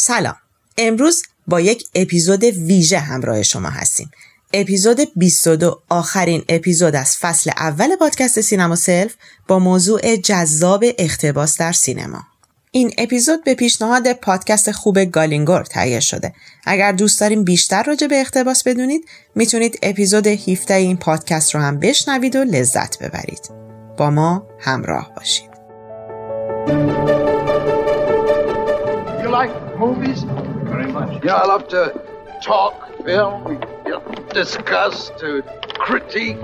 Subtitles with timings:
[0.00, 0.36] سلام.
[0.78, 4.10] امروز با یک اپیزود ویژه همراه شما هستیم.
[4.52, 9.14] اپیزود 22 آخرین اپیزود از فصل اول پادکست سینما سلف
[9.48, 12.22] با موضوع جذاب اقتباس در سینما.
[12.70, 16.34] این اپیزود به پیشنهاد پادکست خوب گالینگور تهیه شده.
[16.64, 19.04] اگر دوست دارید بیشتر راجع به اقتباس بدونید
[19.34, 23.50] می‌تونید اپیزود 17 این پادکست رو هم بشنوید و لذت ببرید.
[23.96, 25.49] با ما همراه باشید.
[29.79, 30.23] movies?
[30.73, 31.23] Very much.
[31.23, 31.81] Yeah, I love to
[32.41, 34.01] talk film, you know,
[34.33, 35.43] discuss, to
[35.85, 36.37] critique.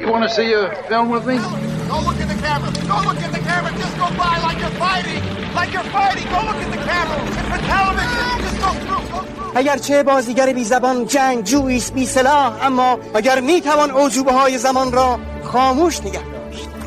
[0.00, 1.36] You want to see a film with me?
[1.36, 2.70] Don't look at the camera.
[2.72, 3.70] Don't look at the camera.
[3.82, 5.22] Just go by like you're fighting.
[5.54, 6.26] Like you're fighting.
[6.34, 7.16] Don't look at the camera.
[7.28, 8.26] It's for television.
[8.44, 9.04] Just go through.
[9.12, 9.52] Go through.
[9.54, 14.92] اگرچه بازیگر بی زبان جنگ جویست بی سلاح اما اگر می توان عجوبه های زمان
[14.92, 16.35] را خاموش نگه داشت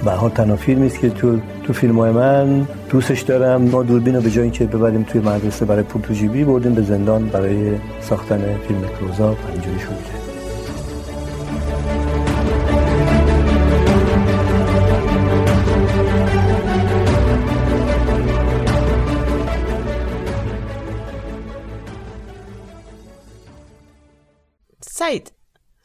[0.04, 3.62] به حال تنها فیلمی است که تو تو فیلم های من دوستش دارم.
[3.62, 6.82] ما دوربین رو به جای اینکه ببریم توی مدرسه برای پول تو جیبی بردیم به
[6.82, 10.20] زندان برای ساختن فیلم کلوزآپ اینجوری کرد
[24.80, 25.32] سعید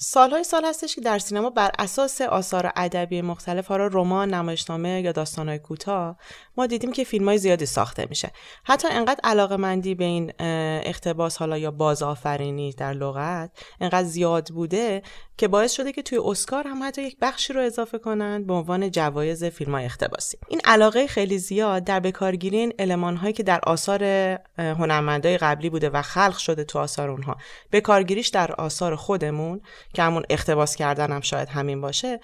[0.08, 5.12] سالهای سال هستش که در سینما بر اساس آثار ادبی مختلف حالا رمان، نمایشنامه یا
[5.12, 6.18] داستانهای کوتاه
[6.58, 8.32] ما دیدیم که فیلم های زیادی ساخته میشه.
[8.64, 10.34] حتی انقدر علاقه مندی به این
[10.86, 15.02] اختباس حالا یا بازآفرینی در لغت انقدر زیاد بوده
[15.38, 18.92] که باعث شده که توی اسکار هم حتی یک بخشی رو اضافه کنند به عنوان
[18.92, 23.60] جوایز فیلم های اختباسی این علاقه خیلی زیاد در بکارگیری این المان هایی که در
[23.64, 24.04] آثار
[24.58, 27.38] هنرمندای قبلی بوده و خلق شده تو آثار اونها.
[27.72, 29.62] بکارگیریش در آثار خودمون
[29.96, 32.20] که همون اختباس کردن هم شاید همین باشه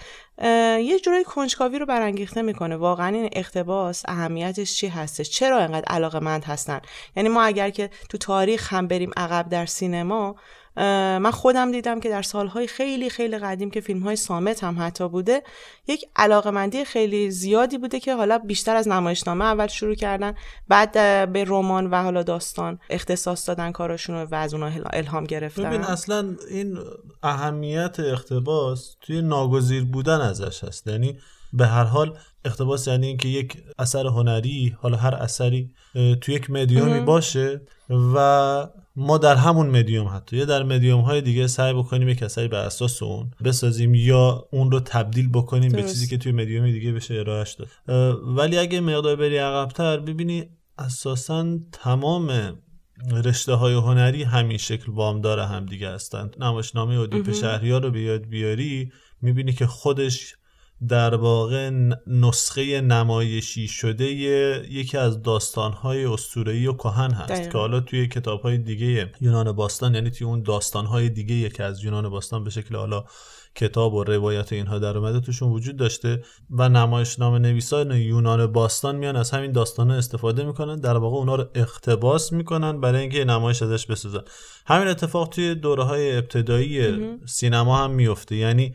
[0.81, 2.75] یه جورایی کنجکاوی رو برانگیخته می‌کنه.
[2.75, 6.81] واقعا این اختباس اهمیتش چی هستش؟ چرا انقدر علاقه مند هستن؟
[7.15, 10.35] یعنی ما اگر که تو تاریخ هم بریم عقب در سینما
[10.77, 15.09] من خودم دیدم که در سالهای خیلی خیلی قدیم که فیلم های سامت هم حتی
[15.09, 15.43] بوده
[15.87, 20.33] یک علاقمندی خیلی زیادی بوده که حالا بیشتر از نمایشنامه اول شروع کردن
[20.67, 20.91] بعد
[21.33, 25.63] به رمان و حالا داستان اختصاص دادن کاراشون رو و از اونها الهام گرفتن.
[25.63, 26.77] ببین اصلا این
[27.23, 30.87] اهمیت اختباس توی ناگزیر بودن ازش هست.
[30.87, 31.17] یعنی
[31.53, 35.71] به هر حال اقتباس یعنی اینکه یک اثر هنری حالا هر اثری
[36.21, 40.37] توی یک مدیومی باشه و ما در همون مدیوم حتی.
[40.37, 44.71] یا در مدیوم های دیگه سعی بکنیم یک اثری بر اساس اون بسازیم یا اون
[44.71, 47.67] رو تبدیل بکنیم به چیزی که توی مدیوم دیگه بشه ارائهش داد.
[48.37, 52.57] ولی اگه مقدار بری عقبتر ببینی اساسا تمام
[53.11, 56.31] رشته های هنری همین شکل وام داره هم دیگه هستن.
[56.39, 58.91] نمایشنامه اودیپ شهریار رو بیاد بیاری
[59.21, 60.35] می‌بینی که خودش
[60.87, 61.71] در واقع
[62.07, 64.05] نسخه نمایشی شده
[64.71, 67.51] یکی از داستانهای اسطوره‌ای و کهن هست دقیقا.
[67.51, 72.09] که حالا توی کتابهای دیگه یونان باستان یعنی توی اون داستانهای دیگه یکی از یونان
[72.09, 73.03] باستان به شکل حالا
[73.55, 79.15] کتاب و روایت اینها در اومده توشون وجود داشته و نمایشنامه نویسان یونان باستان میان
[79.15, 83.85] از همین داستان استفاده می‌کنن در واقع اونا رو اقتباس می‌کنن برای اینکه نمایش ازش
[83.85, 84.21] بسازن
[84.65, 88.73] همین اتفاق توی دوره های ابتدایی سینما هم میفته یعنی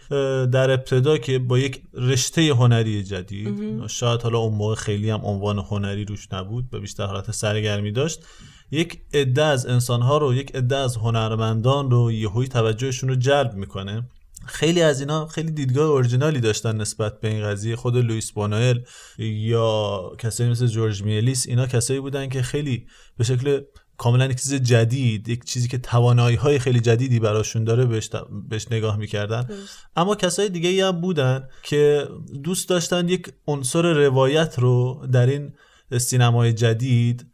[0.52, 3.86] در ابتدا که با یک رشته هنری جدید.
[3.86, 8.24] شاید حالا اون موقع خیلی هم عنوان هنری روش نبود و بیشتر حالت سرگرمی داشت.
[8.70, 14.08] یک عده از انسانها رو یک عده از هنرمندان رو یهویی توجهشون رو جلب می‌کنه.
[14.46, 17.76] خیلی از اینا خیلی دیدگاه اورجینالی داشتن نسبت به این قضیه.
[17.76, 18.80] خود لوئیس بونوئل
[19.18, 22.86] یا کسایی مثل جورج میلیس اینا کسایی بودن که خیلی
[23.16, 23.60] به شکل
[23.98, 28.10] کاملا یک چیز جدید یک چیزی که توانایی های خیلی جدیدی براشون داره بهش,
[28.48, 29.48] بهش نگاه می‌کردن.
[29.96, 32.08] اما کسای دیگه هم بودن که
[32.44, 35.52] دوست داشتن یک عنصر روایت رو در این
[35.98, 37.26] سینمای جدید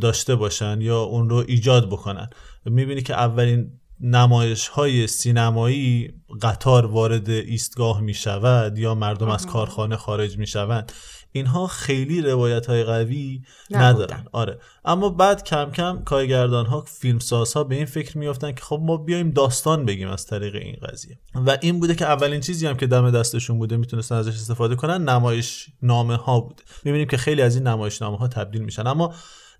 [0.00, 2.30] داشته باشن یا اون رو ایجاد بکنن.
[2.64, 3.70] می‌بینی که اولین
[4.00, 10.92] نمایش های سینمایی قطار وارد ایستگاه می شود یا مردم از کارخانه خارج می شوند
[11.32, 14.26] اینها خیلی روایت های قوی ندارن.
[14.32, 14.58] آره.
[14.84, 18.96] اما بعد کم کم کارگردان ها فیلمساز ها به این فکر میافتن که خب ما
[18.96, 21.18] بیایم داستان بگیم از طریق این قضیه.
[21.34, 25.08] و این بوده که اولین چیزی هم که دم دستشون بوده می‌تونستن ازش استفاده کنن
[25.08, 28.86] نمایش نامه ها بوده می‌بینیم که خیلی از این نمایش نامه ها تبدیل میشن.
[28.86, 29.14] اما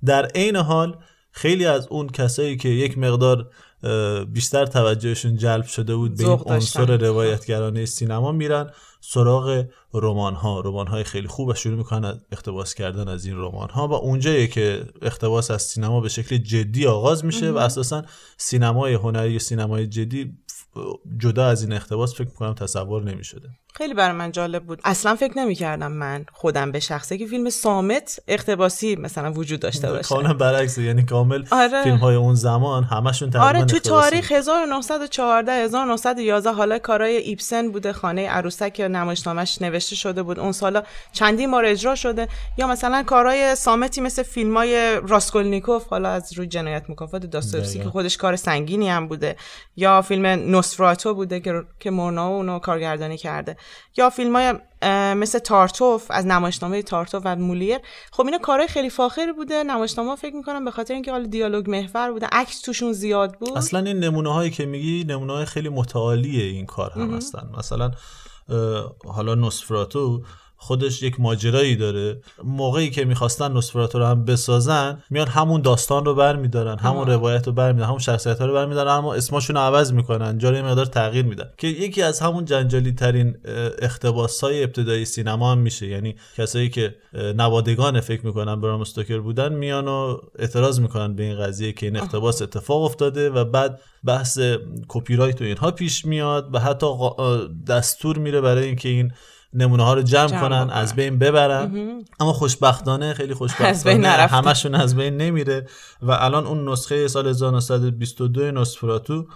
[0.05, 0.99] در عین حال
[1.33, 3.51] خیلی از اون کسایی که یک مقدار
[4.29, 10.87] بیشتر توجهشون جلب شده بود به این عنصر روایتگرانه سینما میرن سراغ رمان ها رمان
[10.87, 14.47] های خیلی خوب و شروع می‌کنن از اقتباس کردن از این رمان ها و اونجاییه
[14.47, 18.05] که اقتباس از سینما به شکل جدی آغاز میشه و اساسا
[18.37, 20.33] سینمای هنری و سینمای جدی
[21.19, 23.49] جدا از این اقتباس فکر می‌کنم تصور نمی‌شده.
[23.75, 28.21] خیلی برای من جالب بود اصلا فکر نمی‌کردم من خودم به شخصه که فیلم سامت
[28.29, 31.83] اقتباسی مثلا وجود داشته باشه کاملا برعکس یعنی کامل آره.
[31.83, 33.79] فیلم های اون زمان همشون تقریبا آره تو.
[33.79, 40.53] تاریخ 1914 1911 حالا کارای ایبسن بوده خانه عروسک که نمایشنامش نوشته شده بود اون
[40.53, 40.83] سالا
[41.13, 42.29] چندین بار اجرا شده
[42.59, 47.85] یا مثلا کارای سامتی مثل فیلم های راسکولنیکوف حالا از روی جنایت مکافات داستوفسکی دقیقا.
[47.85, 49.37] که خودش کار سنگینی هم بوده
[49.77, 53.57] یا فیلم نوسفراتو بوده که که مورناو اونو کارگردانی کرده
[53.97, 54.55] یا فیلم های
[55.15, 57.79] مثل تارتوف از نمایشنامه تارتوف و مولیر.
[58.13, 59.63] خب اینا کارهای خیلی فاخری بوده.
[59.63, 63.59] نمایشنامه فکر می‌کنم به خاطر اینکه حالا دیالوگ محور بوده عکس توشون زیاد بود.
[63.59, 67.51] اصلا این نمونه هایی که میگی نمونه های خیلی متعالی این کار هم هستن.
[67.59, 67.91] مثلا
[69.05, 70.23] حالا نوسفراتو
[70.63, 72.21] خودش یک ماجرایی داره.
[72.45, 77.53] موقعی که می‌خواستن نوسفراتو رو هم بسازن میان همون داستان رو برمیدارن همون روایت رو
[77.53, 81.25] برمیدارن همون شخصیت ها رو برمیدارن اما اسمشون رو عوض می‌کنن جاری یه مقدار تغییر
[81.25, 83.37] میدن که یکی از همون جنجالی ترین
[83.83, 85.87] اختباس های ابتدایی سینما هم میشه.
[85.87, 91.39] یعنی کسایی که نوادگان فکر می‌کنن برام استوکر بودن میان و اعتراض می‌کنن به این
[91.39, 94.39] قضیه که این اقتباس اتفاق افتاده و بعد بحث
[94.89, 96.87] کپی رایت و اینها پیش میاد و حتی
[97.69, 99.13] دستور میره برای اینکه این
[99.55, 100.71] نمونه ها رو جمع, جمع کنن بکنن.
[100.71, 104.49] از بین ببرن اما خوشبختانه خیلی از بین خوشبختانه.
[104.49, 105.67] همشون از بین نمیره
[106.03, 109.27] و الان اون نسخه سال 1922 نوسفراتو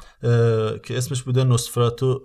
[0.82, 2.20] که اسمش بوده نوسفراتو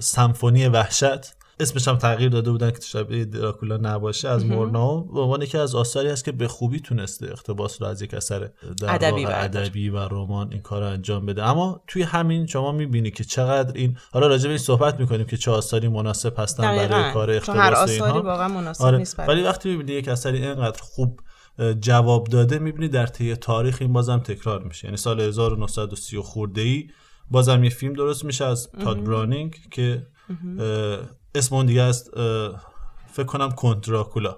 [0.00, 5.12] سمفونی وحشت اسمش هم تغییر داده بودن که شبیه دراکولا نباشه از مورناو.
[5.12, 8.50] به عنوان یکی از آثاری هست که به خوبی تونسته اقتباس رو از یک اثر
[8.88, 11.42] ادبی و رمان این کار رو انجام بده.
[11.42, 15.36] اما توی همین شما می‌بینی که چقدر این حالا راجع به این صحبت می‌کنیم که
[15.36, 17.12] چه آثاری مناسب هستن برای.
[17.12, 18.98] کار چون هر اقتباس آثاری واقعا مناسب آره.
[18.98, 21.20] نیست ولی وقتی می‌بینی یک اثری اینقدر خوب
[21.80, 24.86] جواب داده می‌بینی در طی تاریخ این بازم تکرار میشه.
[24.86, 26.88] یعنی سال 1930 خورده ای
[27.30, 30.06] بازم یه فیلم درست میشه از تاد برانینگ که
[31.34, 32.10] اسم اون دیگه است
[33.12, 34.36] فکر کنم کنتراکولا.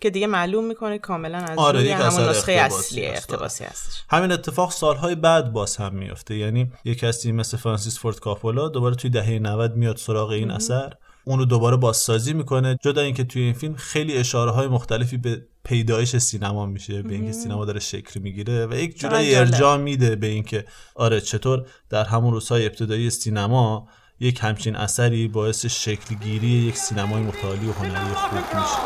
[0.00, 3.30] که دیگه معلوم می‌کنه کاملا از آره، همون نسخه اصلی هست.
[3.30, 4.02] اقتباسی هستش.
[4.10, 8.94] همین اتفاق سالهای بعد باز هم میفته یعنی یک کسی مثل فرانسیس فورد کاپولا دوباره
[8.94, 10.92] توی دهه 90 میاد سراغ این اثر.
[11.24, 15.42] اون رو دوباره بازسازی می‌کنه جدا اینکه توی این فیلم خیلی اشاره های مختلفی به
[15.64, 19.34] پیدایش سینما میشه به اینکه سینما داره شکل می‌گیره و یک جورایی.
[19.34, 23.88] ارجاع میده به اینکه آره چطور در همون روزهای ابتدایی سینما
[24.22, 28.76] یک همچین اثری باعث شکل گیری یک سینمای متعالی و هنری خوب میشه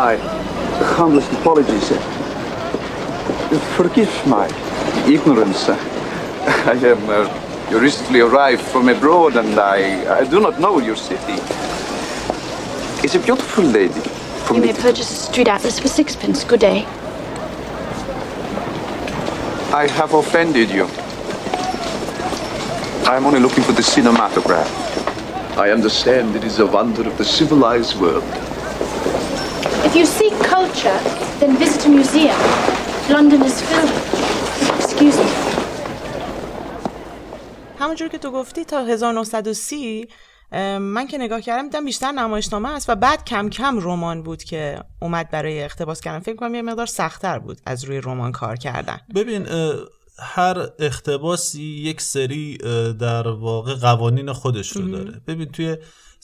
[0.00, 0.16] My
[0.96, 1.88] humblest apologies.
[3.76, 4.46] Forgive my
[5.14, 5.68] ignorance.
[5.68, 7.10] I am.
[7.10, 7.43] Uh...
[7.74, 11.42] you recently arrived from abroad and I, I do not know your city.
[13.02, 14.00] It's a beautiful lady
[14.46, 16.44] from You may purchase a street atlas for sixpence.
[16.44, 16.84] Good day.
[19.74, 20.84] I have offended you.
[23.10, 24.70] I am only looking for the cinematograph.
[25.58, 28.22] I understand it is a wonder of the civilized world.
[29.84, 31.00] If you seek culture,
[31.40, 32.38] then visit a museum.
[33.10, 33.90] London is filled.
[34.80, 35.43] Excuse me.
[37.84, 40.08] همونجور که تو گفتی تا 1930
[40.52, 44.42] اه، من که نگاه کردم دیدم بیشتر نمایشنامه است و بعد کم کم رمان بود
[44.42, 46.18] که اومد برای اقتباس کردن.
[46.18, 49.00] فکر کنم یه مقدار سختتر بود از روی رمان کار کردن.
[49.14, 49.46] ببین
[50.18, 52.58] هر اقتباسی یک سری
[53.00, 55.20] در واقع قوانین خودش رو داره.
[55.26, 55.76] ببین توی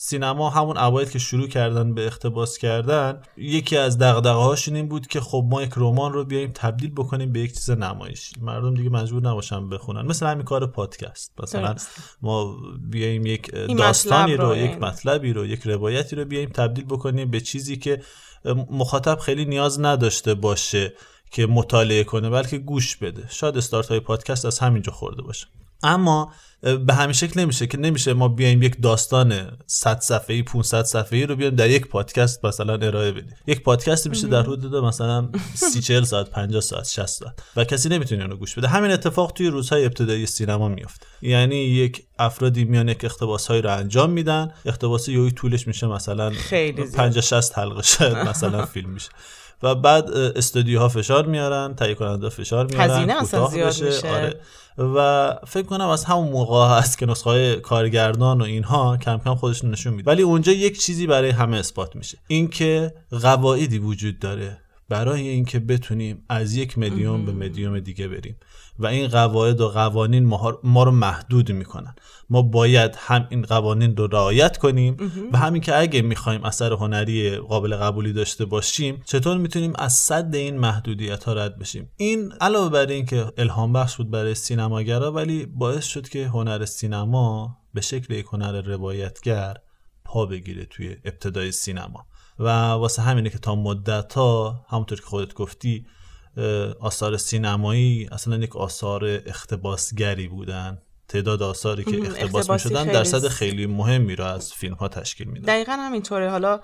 [0.03, 5.07] سینما همون اوایل که شروع کردن به اقتباس کردن یکی از دغدغه هاشون این بود
[5.07, 8.89] که خب ما یک رمان رو بیایم تبدیل بکنیم به یک چیز نمایشی مردم دیگه
[8.89, 10.01] مجبور نباشن بخونن.
[10.01, 11.33] مثل همین کار پادکست.
[11.43, 11.89] مثلا درست.
[12.21, 12.57] ما
[12.89, 14.75] بیایم یک داستانی رو رو یک یعنی.
[14.75, 18.01] مطلبی رو یک روایتی رو بیایم تبدیل بکنیم به چیزی که
[18.71, 20.93] مخاطب خیلی نیاز نداشته باشه
[21.31, 23.27] که مطالعه کنه بلکه گوش بده.
[23.29, 25.47] شاید استارت های پادکست از همینجا خورده باشه.
[25.83, 26.31] اما
[26.61, 31.35] به همین شکل نمیشه که نمیشه ما بیایم یک داستان 100 صفحه‌ای 500 صفحه‌ای رو
[31.35, 33.35] بیایم در یک پادکست مثلا ارائه بدیم.
[33.47, 37.33] یک پادکست میشه در حدود مثلا 30 40 ساعت 50 ساعت 60 ساعت.
[37.55, 38.67] و کسی نمی‌تونه اونو گوش بده.
[38.67, 44.09] همین اتفاق توی روزهای ابتدایی سینما میفته یعنی یک افرادی میان یک اقتباسهایی رو انجام
[44.09, 44.51] میدن.
[44.65, 46.95] اقتباس یوی طولش میشه مثلا خیلی زیاد.
[46.95, 49.09] 50 60 حلقه شاید مثلا فیلم میشه.
[49.63, 53.85] و بعد استودیوها فشار میارن تهیه کننده فشار میارن هزینه اصلا زیاد بشه.
[53.85, 54.09] میشه.
[54.09, 54.35] آره.
[54.77, 59.35] و فکر کنم از همون موقع هست که نسخه های کارگردان و اینها کم کم
[59.35, 64.57] خودشون نشون میده ولی اونجا یک چیزی برای همه اثبات میشه اینکه قواعدی وجود داره
[64.91, 68.35] برای اینکه بتونیم از یک مدیوم به مدیوم دیگه بریم.
[68.79, 70.25] و این قواعد و قوانین
[70.63, 71.95] ما, رو محدود می‌کنن.
[72.29, 74.97] ما باید هم این قوانین رو رعایت کنیم
[75.33, 80.35] و همین که اگه می‌خوایم اثر هنری قابل قبولی داشته باشیم چطور می‌تونیم از صد
[80.35, 85.11] این محدودیت ها رد بشیم؟ این علاوه بر این که الهام بخش بود برای سینماگرا
[85.11, 89.57] ولی باعث شد که هنر سینما به شکل یک هنر روایتگر
[90.05, 92.05] پا بگیره توی ابتدای سینما.
[92.41, 95.85] و واسه همینه که تا مدت ها همونطور که خودت گفتی
[96.79, 100.81] آثار سینمایی اصلا یک آثار اختباسگری بودن.
[101.07, 105.45] تعداد آثاری که اختباس می شدن درصد خیلی مهمی را از فیلم ها تشکیل میدن
[105.45, 106.29] دقیقا همینطوره.
[106.29, 106.59] حالا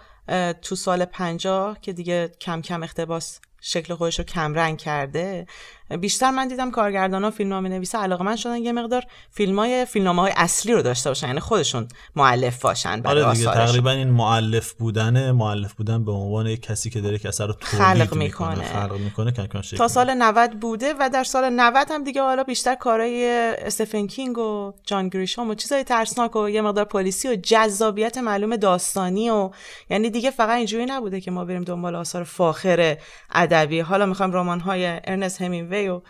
[0.62, 5.46] تو سال پنجاه که دیگه کم کم اقتباس شکل خودش رو کم رنگ کرده
[5.96, 9.86] بیشتر من دیدم کارگردان ها فیلم نامه نویسه علاقه من شدن یه مقدار فیلم های
[9.86, 13.68] فیلم های اصلی رو داشته باشن یعنی خودشون معلف باشن برای آره دیگه آثارشون.
[13.68, 17.54] تقریبا این معلف بودنه معلف بودن به عنوان یک کسی که داره یک اثر رو
[17.54, 18.66] تولید خلق می‌کنه می‌کنه.
[18.66, 19.88] خلق می‌کنه شکل تا.
[19.88, 24.74] سال 90 بوده و در سال 90 هم دیگه حالا بیشتر کارهای استفن کینگ و
[24.84, 29.50] جان گریشام و چیزای ترسناک و یه مقدار پلیسی و جذابیت معلوم داستانی و
[29.90, 32.98] یعنی دیگه فقط اینجوری نبوده که ما بریم دنبال آثار فاخر
[33.32, 36.02] ادبی حالا می‌خوایم رمان های ارنست همینوی و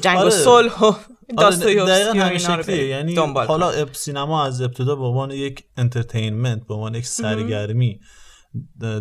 [0.00, 0.30] جنگ و آره.
[0.30, 0.96] صلح و آره
[1.38, 3.70] داستایوفسکی دقیقا و اینا رو بریم یعنی دنبال حالا.
[3.70, 8.00] اب- سینما از ابتدا به عنوان یک entertainment به عنوان یک سرگرمی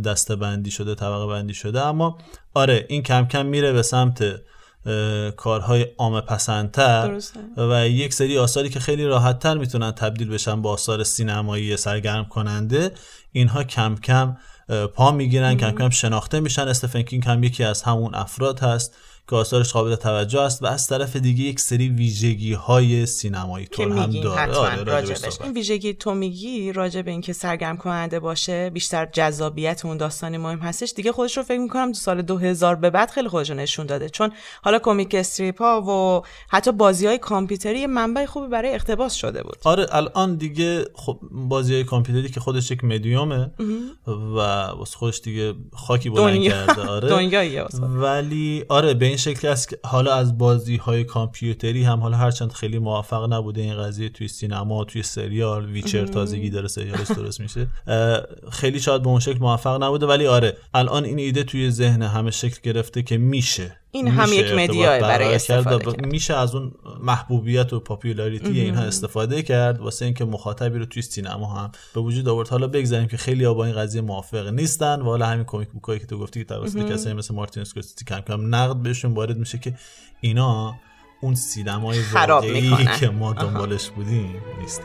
[0.06, 1.82] دسته بندی شده طبقه بندی شده.
[1.82, 2.18] اما
[2.54, 4.24] آره این کم کم میره به سمت
[5.38, 7.40] کارهای عامه پسندتر درسته.
[7.58, 12.26] و یک سری آثاری که خیلی راحت تر می‌تونن تبدیل بشن به آثار سینمایی سرگرم
[12.26, 12.92] کننده
[13.32, 14.38] اینها کم کم
[14.96, 16.68] پا می‌گیرن کم کم شناخته میشن.
[16.68, 18.98] استفن کینگ هم یکی از همون افراد هست.
[19.30, 23.88] که آثارش قابل توجه است و از طرف دیگه یک سری ویژگی های سینمایی طور
[23.88, 25.42] هم داره آره، راجبش.
[25.42, 30.60] این ویژگی تو میگی راجع به اینکه سرگرم کننده باشه بیشتر جذابیت اون داستانی مهم
[30.60, 30.94] هستش.
[30.94, 34.10] دیگه خودش رو فکر می‌کنم تو سال 2000 به بعد خیلی خودش رو نشون داده.
[34.10, 34.32] چون
[34.64, 39.58] حالا کمیک استریپ ها و حتی بازی های کامپیوتری منبع خوبی برای اقتباس شده بود.
[39.64, 43.52] آره الان دیگه خب بازی های کامپیوتری که خودش یک مدیومه
[44.08, 44.38] و
[44.78, 46.82] واسه خودش دیگه خاکی بلند کرده.
[46.82, 47.10] آره.
[47.16, 47.64] دنیاییه.
[47.82, 52.52] ولی آره به این شکل است که حالا از بازی های کامپیوتری هم حالا هرچند
[52.52, 57.68] خیلی موفق نبوده این قضیه توی سینما توی سریال ویچر تازگی داره سریالش درست میشه.
[58.52, 62.32] خیلی شاید به اون شکل موفق نبوده ولی آره الان این ایده توی ذهن همه
[62.32, 63.83] شکل گرفته که میشه.
[63.96, 66.06] این هم یک media ه برای استفاده ب- کرد.
[66.06, 66.72] میشه از اون
[67.02, 69.80] محبوبیت و popularity اینها استفاده کرد.
[69.80, 72.48] واسه اینکه مخاطبی رو توی سینما هم به وجود آورد.
[72.48, 76.00] حالا بگذاریم که خیلی با این قضیه موافق نیستن و حالا همین comic book ایی
[76.00, 79.58] که تو گفتی که توسط کسایی مثل مارتین اسکورسیزی کم کم نقد بهشون وارد میشه
[79.58, 79.74] که
[80.22, 80.76] اینا
[81.22, 82.88] اون سینمای واقعی.
[83.00, 84.84] که ما دنبالش بودیم نیستن.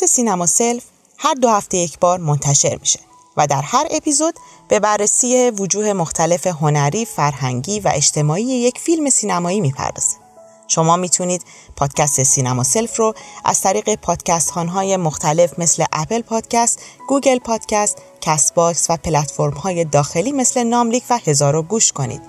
[0.00, 0.82] پادکست سینما سلف
[1.18, 3.00] هر دو هفته یک بار منتشر میشه
[3.36, 4.34] و در هر اپیزود
[4.68, 10.16] به بررسی وجوه مختلف هنری، فرهنگی و اجتماعی یک فیلم سینمایی می‌پردازه.
[10.68, 11.44] شما می‌تونید
[11.76, 13.14] پادکست سینما سلف رو
[13.44, 16.78] از طریق پادکست های مختلف مثل اپل پادکست،
[17.08, 22.22] گوگل پادکست، کست باکس و پلتفرم های داخلی مثل ناملیک و هزارو گوش کنید.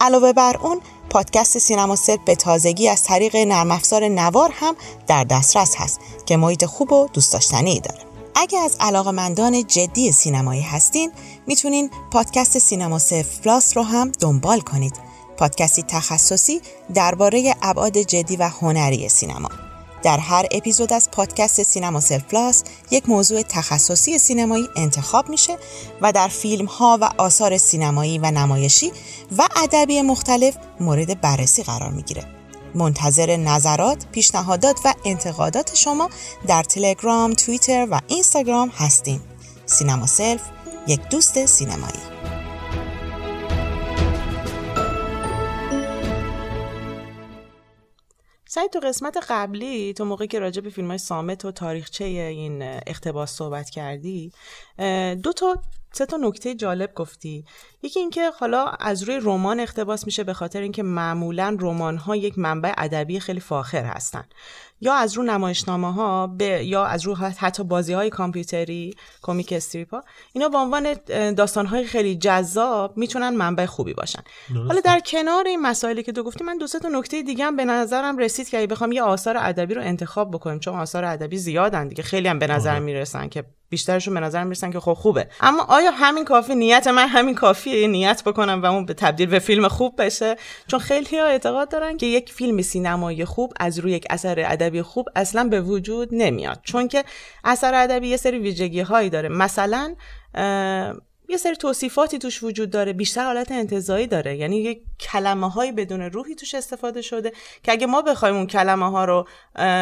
[0.00, 0.80] علاوه بر اون
[1.10, 6.36] پادکست سینما سلف به تازگی از طریق نرم افزار نوار هم در دسترس هست که
[6.36, 8.00] محیط خوب و دوست داشتنی داره.
[8.34, 11.12] اگه از علاقمندان جدی سینمایی هستین
[11.46, 14.94] می‌تونین پادکست سینما سلف پلاس رو هم دنبال کنید.
[15.36, 16.60] پادکستی تخصصی
[16.94, 19.48] درباره ابعاد جدی و هنری سینما.
[20.04, 25.56] در هر اپیزود از پادکست سینما سلف پلاس یک موضوع تخصصی سینمایی انتخاب میشه
[26.00, 28.92] و در فیلم ها و آثار سینمایی و نمایشی
[29.38, 32.24] و ادبی مختلف مورد بررسی قرار می‌گیره.
[32.74, 36.10] منتظر نظرات، پیشنهادات و انتقادات شما
[36.46, 39.20] در تلگرام، توییتر و اینستاگرام هستیم.
[39.66, 40.42] سینما سلف
[40.86, 42.33] یک دوست سینمایی.
[48.54, 52.62] سعید تو قسمت قبلی تو موقعی که راجع به فیلم های صامت و تاریخچه این
[52.62, 54.32] اقتباس صحبت کردی
[55.22, 57.44] دو تا سه تا نکته جالب گفتی.
[57.82, 62.38] یکی اینکه حالا از روی رمان اقتباس میشه به خاطر اینکه معمولا رمان ها یک
[62.38, 64.24] منبع ادبی خیلی فاخر هستن.
[64.80, 69.94] یا از رو نمایشنامه ها به یا از رو حتی بازی های کامپیوتری کمیک استریپ
[69.94, 70.94] ها اینا به عنوان
[71.32, 74.22] داستان های خیلی جذاب می‌تونن منبع خوبی باشن.
[74.68, 77.56] حالا در کنار این مسائلی که تو گفتی من دو سه تا نکته دیگه هم
[77.56, 81.38] به نظرم رسید که اگه بخوام یه آثار ادبی رو انتخاب بکنیم چون آثار ادبی
[81.38, 85.28] زیادن دیگه خیلی هم به نظر می‌رسن که بیشترشون به نظر می‌رسن که خب خوبه.
[85.40, 89.28] اما آیا همین کافی نیت؟ من همین کافیه یه نیت بکنم و اون به تبدیل
[89.28, 93.78] به فیلم خوب بشه؟ چون خیلی ها اعتقاد دارن که یک فیلم سینمایی خوب از
[93.78, 96.60] روی یک اثر ادبی خوب اصلا به وجود نمیاد.
[96.62, 97.04] چون که
[97.44, 99.28] اثر ادبی یه سری ویژگی هایی داره.
[99.28, 99.94] مثلا
[101.28, 102.92] یه سری توصیفاتی توش وجود داره.
[102.92, 104.36] بیشتر حالت انتظایی داره.
[104.36, 107.32] یعنی یک کلمه هایی بدون روحی توش استفاده شده
[107.62, 109.26] که اگه ما بخوایم اون کلمه ها رو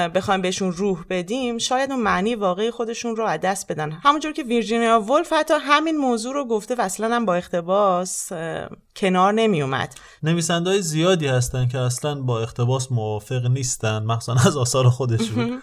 [0.08, 3.92] بخوایم بهشون روح بدیم شاید اون معنی واقعی خودشون رو از دست بدن.
[3.92, 8.68] همونجور که ویرجینیا ولف حتی همین موضوع رو گفته و اصلا هم با اقتباس اه،
[8.96, 14.56] کنار نمی اومد نویسنده های زیادی هستن که اصلا با اقتباس موافق نیستن مخصوصا از
[14.56, 15.62] آثار خودشون.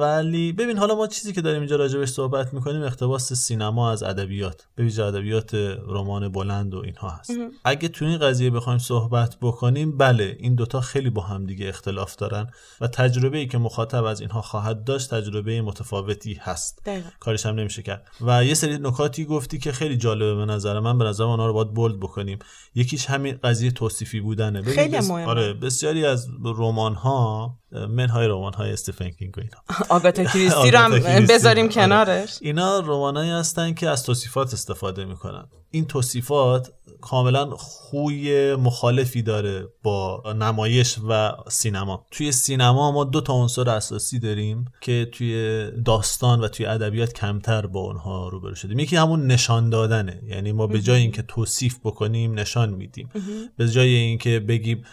[0.00, 4.66] ولی ببین حالا ما چیزی که داریم اینجا راجبش صحبت می‌کنیم اقتباس سینما از ادبیات
[4.74, 5.54] به ویژه ادبیات
[5.88, 7.30] رمان بلند و اینها هست.
[7.64, 12.16] اگه تو این قضیه بخوایم صحبت بکنیم بله این دوتا خیلی با هم دیگه اختلاف
[12.16, 17.08] دارن و تجربه ای که مخاطب از اینها خواهد داشت تجربه متفاوتی هست دقیقا.
[17.20, 20.98] کارش هم نمیشه کرد و یه سری نکاتی گفتی که خیلی جالبه به نظر من
[20.98, 22.38] به نظر اونا رو باید بولد بکنیم
[22.74, 25.26] یکیش همین قضیه توصیفی بودنه خیلی بس- مهمه.
[25.26, 29.56] آره بسیاری از رمان ها منهای رمان های استیفن کینگ و اینا.
[29.96, 31.26] آگاتا کریستی رو هم.
[31.26, 31.74] بذاریم آره.
[31.74, 32.38] کنارش.
[32.40, 35.44] اینا رمانایی هستن که از توصیفات استفاده می‌کنن.
[35.70, 42.06] این توصیفات کاملا خوی مخالفی داره با نمایش و سینما.
[42.10, 47.66] توی سینما ما دو تا عنصر اساسی داریم که توی داستان و توی ادبیات کمتر
[47.66, 48.78] با اونها روبرو شدیم.
[48.78, 50.22] یکی همون نشان دادنه.
[50.26, 53.10] یعنی ما به جای اینکه توصیف بکنیم نشان میدیم.
[53.56, 54.84] به جای اینکه بگیم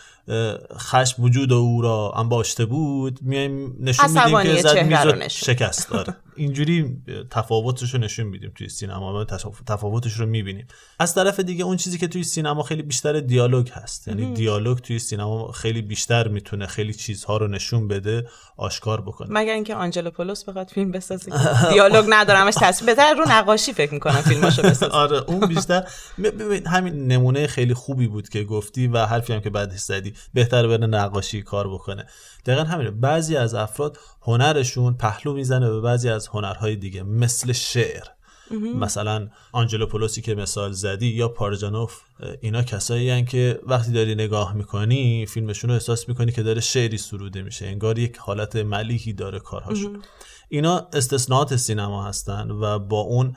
[0.77, 5.31] خشم وجود او را انباشته بود میایم نشون میدیم که زد میز.
[5.31, 6.98] شکست داره اینجوری
[7.31, 9.25] تفاوتش رو نشون میدیم توی سینما
[9.67, 10.68] تفاوتش رو می‌بینیم.
[11.00, 14.07] از طرف دیگه اون چیزی که توی سینما خیلی بیشتر دیالوگ هست.
[14.07, 19.27] یعنی دیالوگ توی سینما خیلی بیشتر می‌تونه خیلی چیزها رو نشون بده آشکار بکنه.
[19.31, 21.31] مگر اینکه آنجلو پولوس بخواد فیلم بسازه
[21.70, 24.94] دیالوگ نداره همش تصویر بهتر رو نقاشی فکر می‌کنم فیلماشو بسازه.
[24.94, 25.87] آره اون بیشتر
[26.66, 30.13] همین نمونه خیلی خوبی بود که گفتی و حرفی هم که بعدش زدی.
[30.34, 32.06] بهتر بره نقاشی کار بکنه.
[32.46, 32.92] دقیقا همینه.
[32.92, 38.03] بعضی از افراد هنرشون پهلو می‌زنه به بعضی از هنرهای دیگه مثل شعر.
[38.80, 42.01] مثلا آنجلو پولوسی که مثال زدی یا پارجانوف
[42.42, 46.98] اینا کسایی هن که وقتی داری نگاه می‌کنی فیلمشون رو احساس می‌کنی که داره شعری
[46.98, 47.66] سروده میشه.
[47.66, 50.01] انگار یک حالت ملیحی داره کارهاشون.
[50.50, 53.36] اینا استثناءات سینما هستن و با اون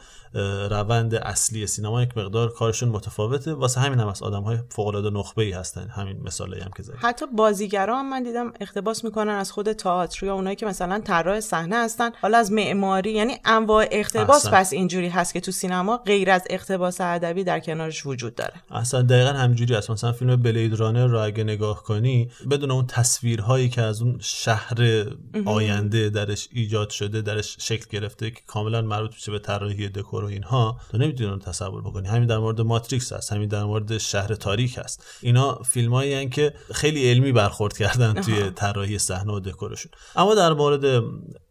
[0.71, 3.53] روند اصلی سینما یک مقدار کارشون متفاوته.
[3.53, 5.89] واسه همین هم از آدم های فوق العاده نخبه ای هستن.
[5.89, 10.27] همین مثالی هم که زدی حتی بازیگرا هم من دیدم اقتباس می‌کنن از خود تئاتر.
[10.27, 14.49] یا اونایی که مثلا طراح صحنه هستن حالا از معماری یعنی انواع اقتباس.
[14.49, 18.55] پس اینجوری هست که تو سینما غیر از اقتباس ادبی در کنارش وجود داره.
[18.71, 19.91] اصلا دقیقا همینجوری هست.
[19.91, 25.05] مثلا فیلم بلید رانر رو اگه نگاه کنی بدون اون تصویرهایی که از اون شهر
[25.47, 30.27] آینده درش ایجاد شده درش شکل گرفته که کاملا مربوط میشه به طراحی دکور و
[30.27, 32.09] اینها تو نمی‌تونی تصور بکنی.
[32.09, 35.05] همین در مورد ماتریکس هست همین در مورد شهر تاریک هست.
[35.21, 39.93] اینا فیلمایی که خیلی علمی برخورد کردن توی طراحی صحنه و دکورشون.
[40.17, 41.05] اما در مورد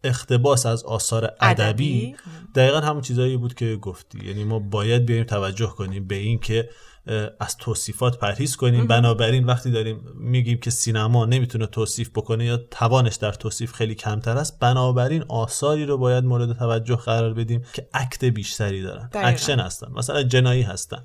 [0.04, 2.16] اقتباس از آثار ادبی.
[2.54, 4.26] دقیقا همون چیزایی بود که گفتی.
[4.26, 6.66] یعنی ما باید بیایم توجه کنیم به این که اه،
[7.40, 13.14] از توصیفات پرهیز کنیم بنابراین وقتی داریم میگیم که سینما نمی‌تونه توصیف بکنه یا توانش
[13.14, 18.24] در توصیف خیلی کمتر است بنابراین آثاری رو باید مورد توجه قرار بدیم که act
[18.24, 19.28] بیشتری دارن دقیقاً.
[19.28, 21.02] اکشن هستن مثلا جنایی هستن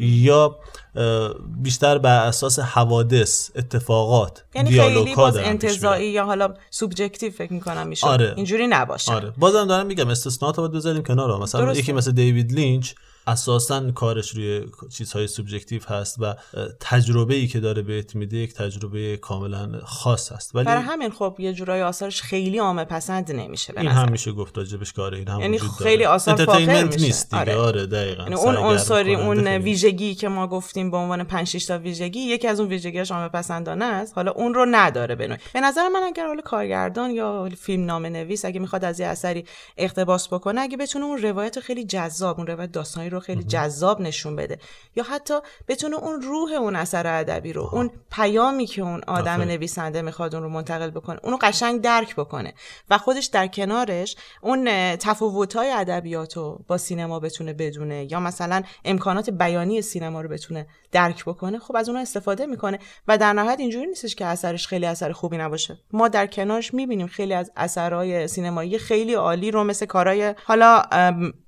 [0.00, 0.58] یا
[0.96, 5.36] اه، بیشتر بر اساس حوادث اتفاقات یعنی خیلی باز.
[5.36, 8.32] انتزاعی یا حالا subjective فکر می‌کنم میشه آره.
[8.36, 11.80] اینجوری نباشه آره بازم دارم میگم استثناءات رو بذاریم کنار مثلا درسته.
[11.80, 12.94] یکی مثل دیوید لینچ
[13.28, 16.34] اساسا کارش روی چیزهای سوبژکتیو هست و
[16.80, 21.36] تجربه ای که داره بهت میده یک تجربه کاملا خاص هست ولی برای همین خب
[21.38, 25.28] یه جورای آثارش خیلی عامه پسند نمیشه به این هم میشه گفت راجبش کاره این
[25.28, 26.14] هم یعنی وجود خیلی داره.
[26.14, 27.00] آثار فاخر میشه.
[27.00, 27.56] نیست دیگه آره.
[27.56, 29.48] آره, دقیقاً یعنی اون عنصری اون.
[29.48, 33.28] ویژگی که ما گفتیم به عنوان 5 6 تا ویژگی یکی از اون ویژگیاش عامه
[33.28, 35.40] پسندانه است حالا اون رو نداره به نوعی.
[35.52, 39.44] به نظر من اگر حالا کارگردان یا فیلم نامه نویس اگه می‌خواد از یه اثری
[39.76, 43.42] اقتباس بکنه اگه بتونه اون روایت رو خیلی جذاب اون روایت داستانی رو رو خیلی
[43.42, 44.58] جذاب نشون بده.
[44.96, 45.34] یا حتی
[45.68, 49.48] بتونه اون روح اون اثر ادبی رو اون پیامی که اون آدم.
[49.48, 52.54] نویسنده می‌خواد اون رو منتقل بکنه اونو قشنگ درک بکنه
[52.90, 59.30] و خودش در کنارش اون تفاوت‌های ادبیات رو با سینما بتونه بدونه یا مثلا امکانات
[59.30, 62.78] بیانی سینما رو بتونه درک بکنه خب از اونها استفاده می‌کنه
[63.08, 65.78] و در نهایت اینجوری نیستش که اثرش خیلی اثر خوبی نباشه.
[65.92, 70.82] ما در کنارش می‌بینیم خیلی از اثرهای سینمایی خیلی عالی رو مثل کارهای حالا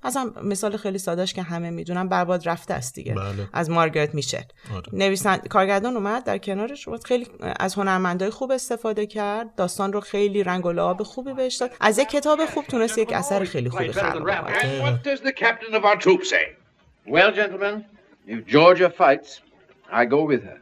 [0.03, 3.47] مثلا مثال خیلی سادهش که همه می‌دونن برباد رفته است دیگه بله.
[3.53, 4.41] از مارگارت میشل
[4.75, 4.83] آره.
[4.93, 7.27] نویسند کارگردان اومد در کنارش اومد خیلی
[7.59, 11.99] از هنرمندای خوب استفاده کرد داستان رو خیلی رنگ و لعاب خوبی بهش داد از
[11.99, 15.73] یک کتاب خوب تونست یک اثر خیلی خوبی خلق بکنه And what does the captain
[15.73, 16.45] of our troop say?
[17.07, 17.85] Well, gentlemen,
[18.27, 19.41] if Georgia fights,
[19.91, 20.59] I go with her.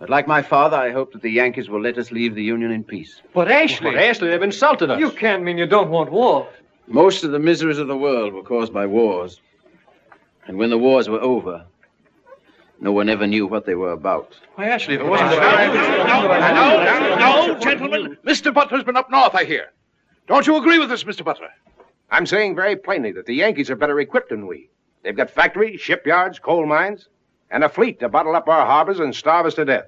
[0.00, 2.70] But like my father, I hope that the Yankees will let us leave the Union
[2.78, 3.12] in peace.
[3.38, 4.98] But Ashley, Ashley, they've insulted us.
[5.04, 6.36] you can't mean you don't want war.
[7.02, 9.32] Most of the miseries of the world were caused by wars.
[10.46, 11.64] And when the wars were over,
[12.80, 14.34] no one ever knew what they were about.
[14.54, 18.16] Why, Ashley, if it wasn't No, no, no, gentlemen.
[18.24, 18.52] Mr.
[18.52, 19.72] Butler's been up north, I hear.
[20.26, 21.24] Don't you agree with this, Mr.
[21.24, 21.50] Butler?
[22.10, 24.70] I'm saying very plainly that the Yankees are better equipped than we.
[25.02, 27.08] They've got factories, shipyards, coal mines,
[27.50, 29.86] and a fleet to bottle up our harbors and starve us to death.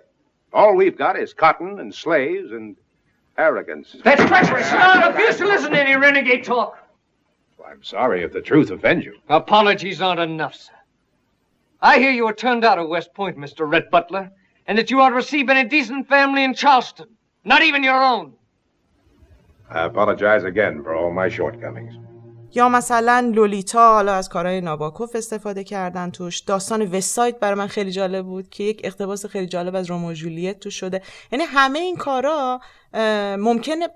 [0.52, 2.76] All we've got is cotton and slaves and
[3.38, 3.96] arrogance.
[4.04, 4.70] That's treacherous.
[4.70, 6.78] I refuse to listen to any renegade talk.
[7.70, 9.14] I'm sorry if the truth offends you.
[9.28, 10.72] Apologies aren't enough, sir.
[11.80, 13.70] I hear you were turned out of West Point, Mr.
[13.70, 14.30] Red Butler,
[14.66, 17.08] and that you aren't receiving a decent family in Charleston.
[17.44, 18.34] Not even your own.
[19.70, 21.94] I apologize again for all my shortcomings.
[22.54, 27.90] یا مثلا لولیتا حالا از کارهای ناباکوف استفاده کردن توش داستان وسایت برای من خیلی
[27.90, 31.96] جالب بود که یک اقتباس خیلی جالب از رومو جولیت توش شده یعنی همه این
[31.96, 32.60] کارا
[33.38, 33.88] ممکنه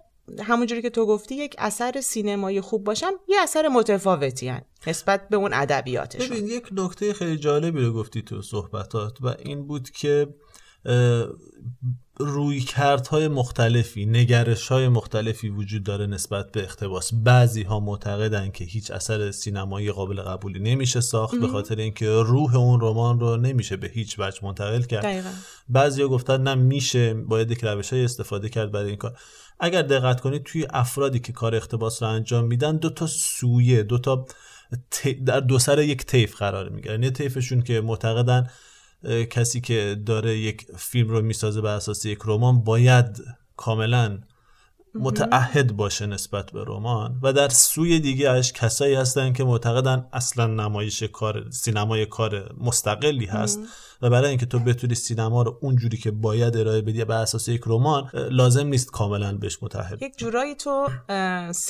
[0.44, 5.36] همونجوری که تو گفتی یک اثر سینمایی خوب باشن یه اثر متفاوتی هن نسبت به
[5.36, 6.26] اون ادبیاتشون.
[6.26, 10.34] ببین یک نکته خیلی جالبی رو گفتی تو صحبتات و این بود که
[12.18, 17.10] روی کردهای مختلفی نگرش های مختلفی وجود داره نسبت به اقتباس.
[17.14, 22.56] بعضی ها معتقدن که هیچ اثر سینمایی قابل قبولی نمیشه ساخت به خاطر اینکه روح
[22.56, 25.02] اون رمان رو نمیشه به هیچ وجه منتقل کرد.
[25.02, 25.28] دقیقا.
[25.68, 29.18] بعضی ها گفتن نه میشه باید یک روش های استفاده کرد برای این کار.
[29.60, 33.98] اگر دقت کنید توی افرادی که کار اقتباس رو انجام میدن دو تا سویه دو
[33.98, 34.24] تا
[34.90, 37.02] ت- در دو سر یک طیف قرار می‌گیرن.
[37.02, 38.50] یه طیفشون که معتقدن
[39.30, 43.22] کسی که داره یک فیلم رو می‌سازه بر اساس یک رمان باید
[43.56, 44.18] کاملا
[44.94, 50.46] متعهد باشه نسبت به رمان و در سوی دیگه اش کسایی هستن که معتقدن اصلا
[50.46, 53.60] نمایش کار سینمای کار مستقلی هست.
[54.02, 57.62] و برای اینکه تو بتونی سینما رو اونجوری که باید ارائه بدی بر اساس یک
[57.66, 60.88] رمان لازم نیست کاملا بهش متحد یک جورایی تو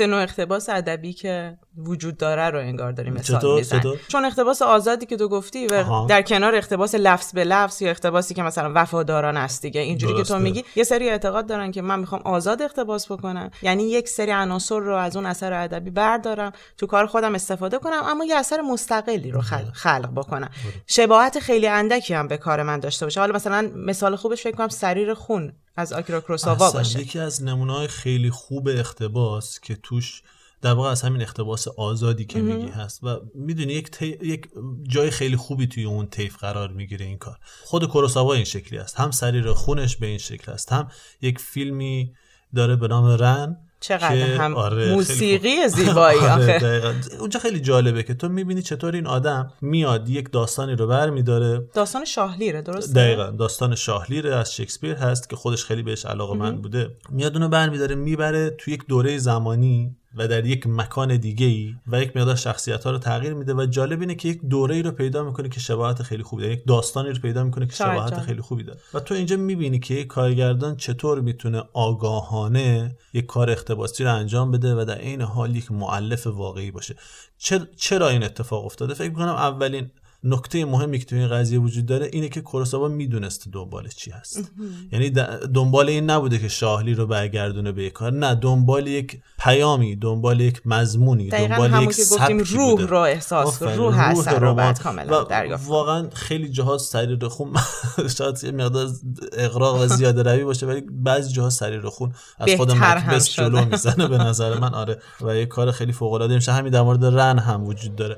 [0.00, 5.06] نوع اقتباس ادبی که وجود داره رو انگار داری مثال چطور؟ چطور؟ چون اقتباس آزادی
[5.06, 6.06] که تو گفتی و آها.
[6.06, 10.22] در کنار اقتباس لفظ به لفظ یا اقتباسی که مثلا وفاداران است دیگه اینجوری که
[10.22, 10.38] تو.
[10.38, 14.78] میگی یه سری اعتقاد دارن که من می‌خوام آزاد اقتباس بکنم یعنی یک سری عناصر
[14.78, 19.30] رو از اون اثر ادبی بردارم تو کار خودم استفاده کنم اما یه اثر مستقلی
[19.30, 20.50] رو خلق, خلق بکنم
[20.86, 23.20] شباهت خیلی اندکی هم به کار من داشته باشه.
[23.20, 26.70] حالا مثلا مثال خوبش فکر کنم سریر خون از آکیرا کروساوا.
[26.70, 27.00] باشه.
[27.00, 30.22] یکی از نمونه خیلی خوب اقتباس که توش
[30.62, 34.48] در واقع از همین اقتباس آزادی که میگی هست و می‌دونی یک, تی- یک
[34.88, 37.38] جای خیلی خوبی توی اون طیف قرار می‌گیره این کار.
[37.64, 39.00] خود کوروساوا این شکلی است.
[39.00, 40.72] هم سریر خونش به این شکل است.
[40.72, 40.88] هم
[41.20, 42.12] یک فیلمی
[42.54, 43.56] داره به نام رن
[43.88, 45.66] چقدر هم آره، موسیقی خوب.
[45.76, 46.94] زیبایی آره،.
[47.20, 51.68] اونجا خیلی جالبه که تو می‌بینی چطور این آدم میاد یک داستانی رو بر میداره
[51.74, 53.30] داستان شاهلیره درسته؟ دقیقا.
[53.30, 56.96] داستان شاهلیر از شکسپیر هست که خودش خیلی بهش علاقه من بوده.
[57.10, 59.96] میاد اونو برمیداره می‌بره تو یک دوره زمانی.
[60.16, 63.66] و در یک مکان دیگه ای و یک مقدار شخصیت ها رو تغییر میده و
[63.66, 66.62] جالب اینه که یک دوره ای رو پیدا می‌کنه که شباهت خیلی خوبی داره یک
[66.66, 68.20] داستانی رو پیدا می‌کنه که شباهت.
[68.20, 68.78] خیلی خوبی داره.
[68.94, 74.50] و تو اینجا می‌بینی که یک کارگردان چطور می‌تونه آگاهانه یک کار اقتباسی رو انجام
[74.50, 76.96] بده و در عین حال یک مؤلف واقعی باشه.
[77.38, 79.90] چر- چرا این اتفاق افتاده؟ فکر می‌کنم اولین
[80.24, 84.52] نکته مهمی که تو این قضیه وجود داره اینه که کوروساوا می‌دونسته دنبالش چی هست.
[84.92, 85.10] یعنی
[85.54, 88.12] دنبال این نبوده که شاهلی رو برگردونه به کار.
[88.12, 92.86] نه دنبال یک پیامی دنبال یک مضمونی دنبال یک که گفتیم سبکی روح بوده.
[92.86, 94.54] رو احساس روح اثر رو.
[94.54, 97.52] باید کاملا دریافت واقعا خیلی جاها سریر خون.
[98.18, 98.88] شاید یه مقدار
[99.32, 103.30] اقراق و زیاده روی باشه ولی بعضی جاها سریر خون از خود مکبس.
[103.30, 104.74] جلو می‌زنه به نظر من.
[104.74, 104.98] آره.
[105.20, 108.16] و یه کار خیلی فوق العاده میشه همین در مورد رن هم وجود داره.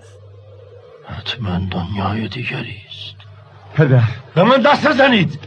[1.16, 3.16] حتما دنیای دیگری است.
[3.75, 4.03] پدر.
[4.35, 5.40] به من دست نزنید!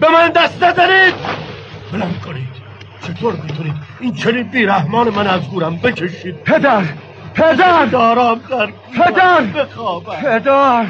[0.00, 1.14] به من دست نزنید!
[1.92, 2.48] بلند کنید.
[3.02, 6.84] چطور می‌تونید این چنین بیرحمان من از گورم بکشید؟ پدر.
[7.34, 7.86] پدر.
[7.86, 9.66] دارم در پدر.
[10.22, 10.86] پدر.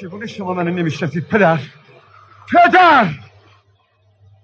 [0.00, 1.58] چگونه شما منو نمی‌شناسید پدر؟
[2.52, 3.08] پدر.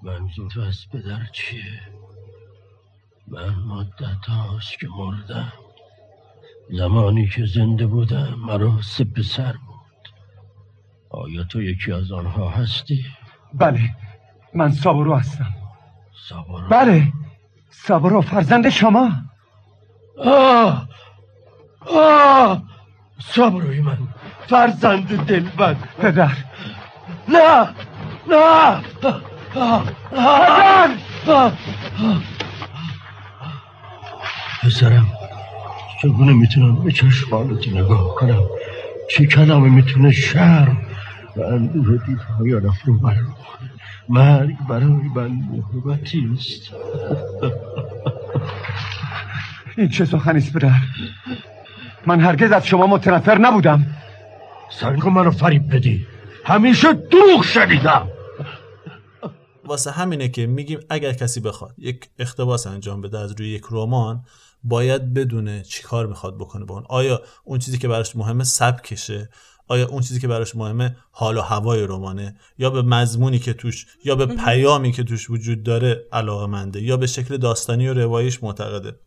[0.02, 1.81] منظور از پدر چیه؟
[3.29, 5.52] من مدت هاست که مردم.
[6.70, 10.09] زمانی که زنده بودم مرا سه پسر بود.
[11.11, 13.07] آیا تو یکی از آنها هستی؟
[13.55, 13.81] بله
[14.55, 15.55] من سابرو هستم.
[16.29, 17.12] سابرو بله
[17.70, 19.12] سابرو فرزند شما.
[20.18, 20.88] آه!
[21.87, 22.62] آه!
[23.20, 23.98] سابروی من
[24.46, 26.37] فرزند دلبند پدر.
[27.29, 27.68] نه!
[28.29, 28.83] نه!
[29.00, 30.92] پدر!
[34.62, 35.15] پسرم.
[36.02, 38.42] چگونه می‌تونم به چشمانت نگاه کنم.
[39.11, 40.76] چه کلمه می‌تونه شرم
[41.37, 43.37] و اندوه دیدهایانم رو برم
[44.09, 46.62] مرگ برای من محبتی است
[49.76, 50.80] این چه سخنی است پدر؟
[52.06, 53.87] من هرگز از شما متنفر نبودم.
[54.70, 56.06] سعی کن منو فریب بدی.
[56.44, 58.09] همیشه دروغ شنیدم.
[59.64, 64.24] واسه همینه که میگیم اگر کسی بخواد یک اختباس انجام بده از روی یک رمان
[64.64, 66.85] باید بدونه چی کار می‌خواد بکنه با اون.
[66.88, 69.31] آیا اون چیزی که براش مهمه سبکشه؟
[69.69, 73.87] آیا اون چیزی که براش مهمه حال و هوای رمانه یا به مضمونی که توش
[74.05, 78.42] یا به پیامی که توش وجود داره علاقه منده یا به شکل داستانی و روایش
[78.42, 78.99] معتقده؟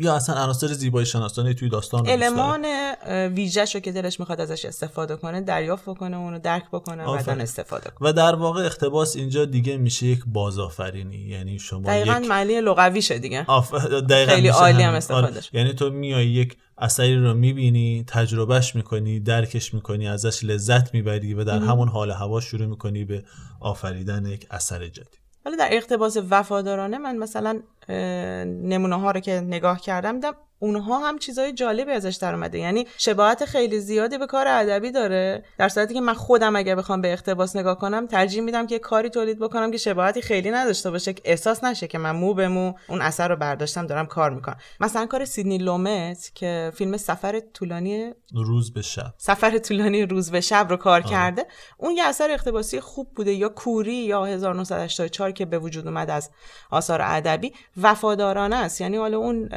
[0.00, 2.08] یا اصلا عناصر زیبایی شناسانی توی داستان.
[2.08, 2.64] المان
[3.34, 7.14] ویژه‌شو که دلش می‌خواد ازش استفاده کنه دریافت بکنه اونو درک بکنه و.
[7.14, 12.20] بعدن استفاده کنه و در واقع اقتباس اینجا دیگه میشه یک بازآفرینی یعنی شما دقیقا
[12.20, 13.74] یک معنی لغویشه دیگه آف...
[13.84, 14.82] دقیقاً خیلی میشه عالی.
[14.82, 15.00] هم.
[15.10, 15.32] آره.
[15.52, 21.44] یعنی تو میای یک اثری رو می‌بینی تجربهش می‌کنی درکش می‌کنی ازش لذت می‌بری و
[21.44, 21.58] در.
[21.58, 23.24] همون حال هوا شروع می‌کنی به
[23.60, 27.60] آفریدن یک اثر جدید ولی در اقتباس وفادارانه من مثلا
[28.44, 32.58] نمونه ها رو که نگاه کردم دیدم اونها هم چیزای جالبی ازش در اومده.
[32.58, 35.44] یعنی شباهت خیلی زیادی به کار ادبی داره.
[35.58, 39.08] در صورتی که من خودم اگه بخوام به اقتباس نگاه کنم ترجیح میدم که کاری
[39.08, 41.12] تولید بکنم که شباهتی خیلی نداشته باشه.
[41.12, 44.56] که احساس نشه که من مو به مو اون اثر رو برداشتم دارم کار می‌کنم.
[44.80, 49.14] مثلا کار سیدنی لومت که فیلم سفر طولانی روز به شب.
[49.18, 51.46] سفر طولانی روز به شب رو کار کرده.
[51.78, 53.32] اون یه اثر اقتباسی خوب بوده.
[53.32, 56.30] یا کوری یا 1984 که به وجود اومد از
[56.70, 58.80] آثار ادبی وفادارانه است.
[58.80, 59.48] یعنی حالا اون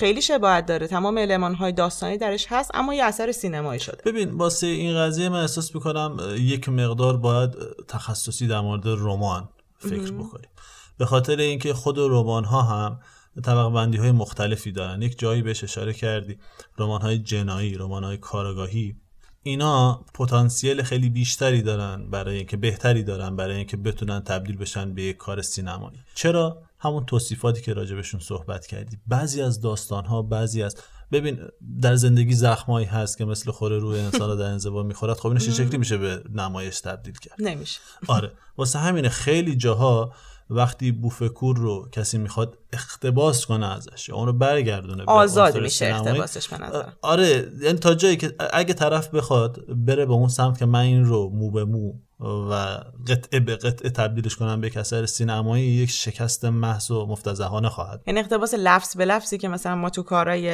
[0.00, 0.86] خیلی شباهت داره.
[0.86, 4.02] تمام علمان های داستانی درش هست اما یه اثر سینمایی شده.
[4.04, 7.50] ببین واسه این قضیه من احساس می‌کنم یک مقدار باید
[7.88, 10.12] تخصصی در مورد رمان فکر.
[10.12, 10.50] بکنیم.
[10.98, 13.00] به خاطر اینکه خود رمان ها هم
[13.44, 15.02] طبق بندی های مختلفی دارن.
[15.02, 16.38] یک جایی بهش اشاره کردی
[16.78, 18.96] رمان های جنایی رمان های کارگاهی
[19.42, 25.02] اینا پتانسیل خیلی بیشتری دارن برای اینکه بهتری دارن برای اینکه بتونن تبدیل بشن به
[25.02, 25.98] یک کار سینمایی.
[26.14, 28.98] چرا؟ همون توصیفاتی که راجبشون صحبت کردی.
[29.06, 30.76] بعضی از داستان ها بعضی از
[31.12, 31.38] ببین
[31.82, 35.16] در زندگی زخمایی هست که مثل خوره روی انسان در انزوا می‌خورد.
[35.16, 37.80] خب اینش شکلی میشه به نمایش تبدیل کرد؟ نمیشه.
[38.08, 38.32] آره.
[38.56, 40.12] واسه همینه خیلی جاها
[40.50, 45.86] وقتی بوف کور رو کسی می‌خواد اقتباس کنه ازش یا اون رو برگردونه آزاد میشه
[45.86, 47.52] اقتباسش نظرم آره.
[47.60, 51.30] یعنی تا جایی که اگه طرف بخواد بره به اون سمت که من این رو
[51.30, 52.78] مو به مو و
[53.08, 58.20] قطعه به قطعه تبدیلش کنم به اثر سینمایی یک شکست محض و مفتضحانه خواهد یعنی
[58.20, 60.52] اقتباس لفظ به لفظی که مثلا ما تو کارهای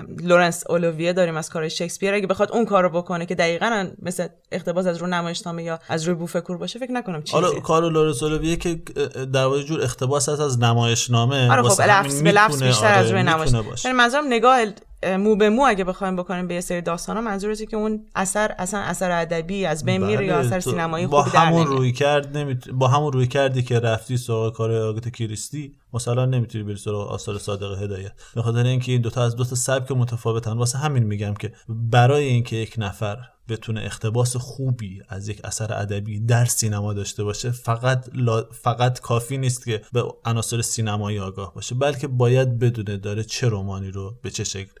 [0.00, 4.86] لورنس اولویه داریم از کارهای شکسپیر اگه بخواد اون کارو بکنه که دقیقا مثل اقتباس
[4.86, 8.56] از رو نمایشنامه یا از روی بوف کور باشه فکر نکنم چیزی حالا کار لورسولویه
[8.56, 8.74] که
[9.32, 11.50] در واقع جور اقتباس هست از نمایشنامه.
[11.50, 13.52] آره خب لفظ به لفظ بیشتر از روی آره، نمایش.
[13.52, 13.88] می‌تونه باشه.
[13.88, 14.58] یعنی منظورم نگاه
[15.02, 18.54] مو به مو اگه بخوایم بکنیم به یه سری داستان ها منظورته که اون اثر
[18.58, 21.66] اصلا اثر ادبی از بین میره یا بله، اثر سینمایی با همون.
[21.66, 22.68] روی کرد نمیت...
[22.68, 27.38] با همون روی کردی که رفتی سراغ کار آگت کریستی مثلا نمی‌تونی بری سراغ آثار
[27.38, 31.52] صادق هدایت به خاطر اینکه این دوتا از دوتا سبک متفاوتن واسه همین میگم که
[31.68, 37.50] برای اینکه یک نفر بتونه اقتباس خوبی از یک اثر ادبی در سینما داشته باشه
[37.50, 38.44] فقط لا...
[38.52, 43.90] فقط کافی نیست که به عناصر سینمایی آگاه باشه بلکه باید بدونه داره چه رمانی
[43.90, 44.72] رو به چه شکل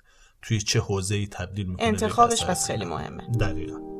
[0.42, 2.84] توی چه حوزه‌ای تبدیل می‌کنه انتخابش پس خیلی.
[2.84, 3.97] مهمه دقیقا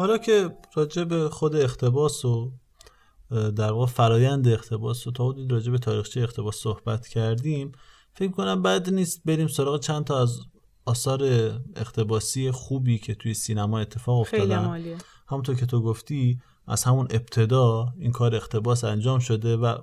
[0.00, 2.52] حالا که راجع به خود اختباس و
[3.30, 7.72] در واقع فرایند اختباس و تا حدودی راجع به تاریخچه اختباس صحبت کردیم
[8.14, 10.40] فکر کنم بد نیست بریم سراغ چند تا از
[10.84, 11.22] آثار
[11.76, 14.84] اختباسی خوبی که توی سینما اتفاق افتادن
[15.28, 19.78] همونطور که تو گفتی از همون ابتدا این کار اختباس انجام شده و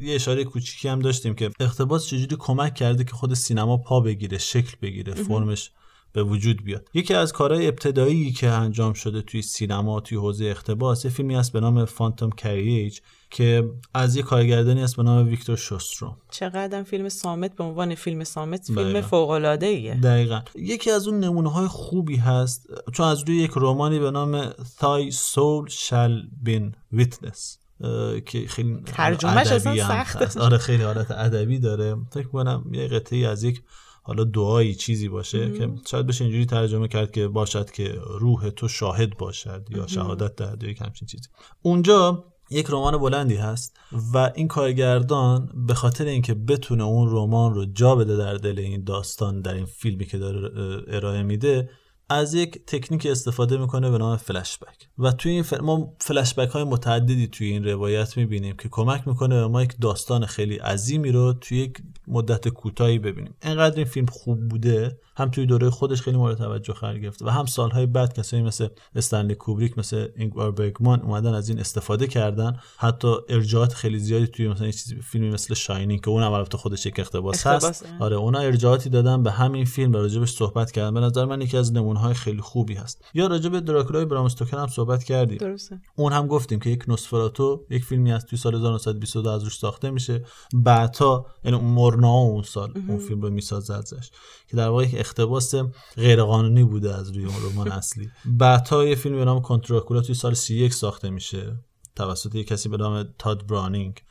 [0.00, 4.38] یه اشاره کوچیکی هم داشتیم که اختباس چجوری کمک کرده که خود سینما پا بگیره
[4.38, 5.14] شکل بگیره.
[5.14, 5.70] فرمش
[6.12, 11.04] به وجود بیاد یکی از کارهای ابتدایی که انجام شده توی سینما توی حوزه اقتباس
[11.04, 12.98] یه فیلمی هست به نام فانتوم کریج
[13.30, 18.24] که از یه کارگردانی هست به نام ویکتور شوستروم چقدر فیلم سامت به عنوان فیلم
[18.24, 19.08] سامت فیلم دقیقاً.
[19.08, 23.50] فوق العاده ایه دقیقا یکی از اون نمونه های خوبی هست چون از روی یک
[23.50, 29.72] رومانی به نام Thy Soul Shall Been Witness اه، که خیلی ترجمهش اصلا.
[29.74, 30.36] هست.
[30.36, 33.62] آره خیلی حالت ادبی داره فکر کنم یه قطعی از یک
[34.02, 35.76] حالا دعایی چیزی باشه مهم.
[35.76, 39.86] که شاید بشه اینجوری ترجمه کرد که باشد که روح تو شاهد باشد یا.
[39.86, 41.28] شهادت دهد یا یک همچین چیزی
[41.62, 43.76] اونجا یک رمان بلندی هست
[44.14, 48.84] و این کارگردان به خاطر اینکه بتونه اون رمان رو جا بده در دل این
[48.84, 50.50] داستان در این فیلمی که داره
[50.88, 51.70] ارائه میده
[52.10, 55.60] از یک تکنیک استفاده می‌کنه به نام فلش بک و توی این فل...
[55.60, 59.74] ما فلش بک های متعددی توی این روایت می‌بینیم که کمک می‌کنه به ما یک
[59.80, 63.34] داستان خیلی عظیمی رو توی یک مدت کوتاهی ببینیم.
[63.42, 67.28] انقدر این فیلم خوب بوده هم توی دوره خودش خیلی مورد توجه قرار گرفته و
[67.28, 72.56] هم سالهای بعد کسایی مثل استنلی کوبریک مثل اینگوار برگمان اومدن از این استفاده کردن.
[72.76, 77.00] حتی ارجاعات خیلی زیادی توی مثلا چیزی فیلمی مثل شاینینگ که اونم البته خودش یک
[77.00, 77.64] اقتباس هست.
[77.64, 77.86] اقتباسه.
[78.00, 80.94] آره اونا ارجاعاتی دادن به همین فیلم و راجبش صحبت کردن.
[80.94, 83.04] به نظر من یکی از نمونه‌های خیلی خوبی هست.
[83.14, 85.38] یا راجب دراکولای برام استوکر هم صحبت کردیم.
[85.38, 85.80] درسته.
[85.96, 89.90] اون هم گفتیم که یک نوسفراتو یک فیلمی از توی سال 1922 از روش ساخته
[89.90, 90.24] میشه.
[90.54, 92.98] بعدها یعنی اون مورنا اون سال اون.
[92.98, 94.10] فیلم رو می‌سازه ازش
[94.48, 95.54] که در واقع یک اقتباس
[95.96, 98.10] غیرقانونی بوده از روی اون رمان اصلی.
[98.24, 101.56] بعدها یه فیلم به نام کنتراکولا توی سال 31 ساخته میشه.
[101.96, 104.02] توسط یک کسی به نام تاد برانینگ.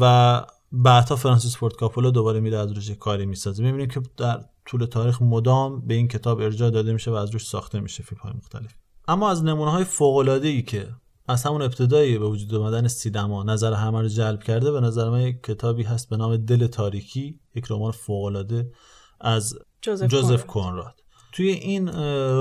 [0.00, 0.44] و
[0.82, 3.62] بعدها فرانسیس فورد کاپولا دوباره میره از روش کاری می‌سازه.
[3.62, 7.46] می‌بینیم که در طول تاریخ مدام به این کتاب ارجاع داده میشه و از روش
[7.46, 8.74] ساخته میشه فیلم های مختلف.
[9.08, 10.88] اما از نمونه های فوق ای که
[11.28, 15.20] از همون ابتدایی به وجود آمدن سینما نظر همه رو جلب کرده به نظر من
[15.20, 18.44] یک کتابی هست به نام دل تاریکی یک رمان فوق
[19.20, 20.94] از جوزف جوزف کنراد.
[21.32, 21.88] توی این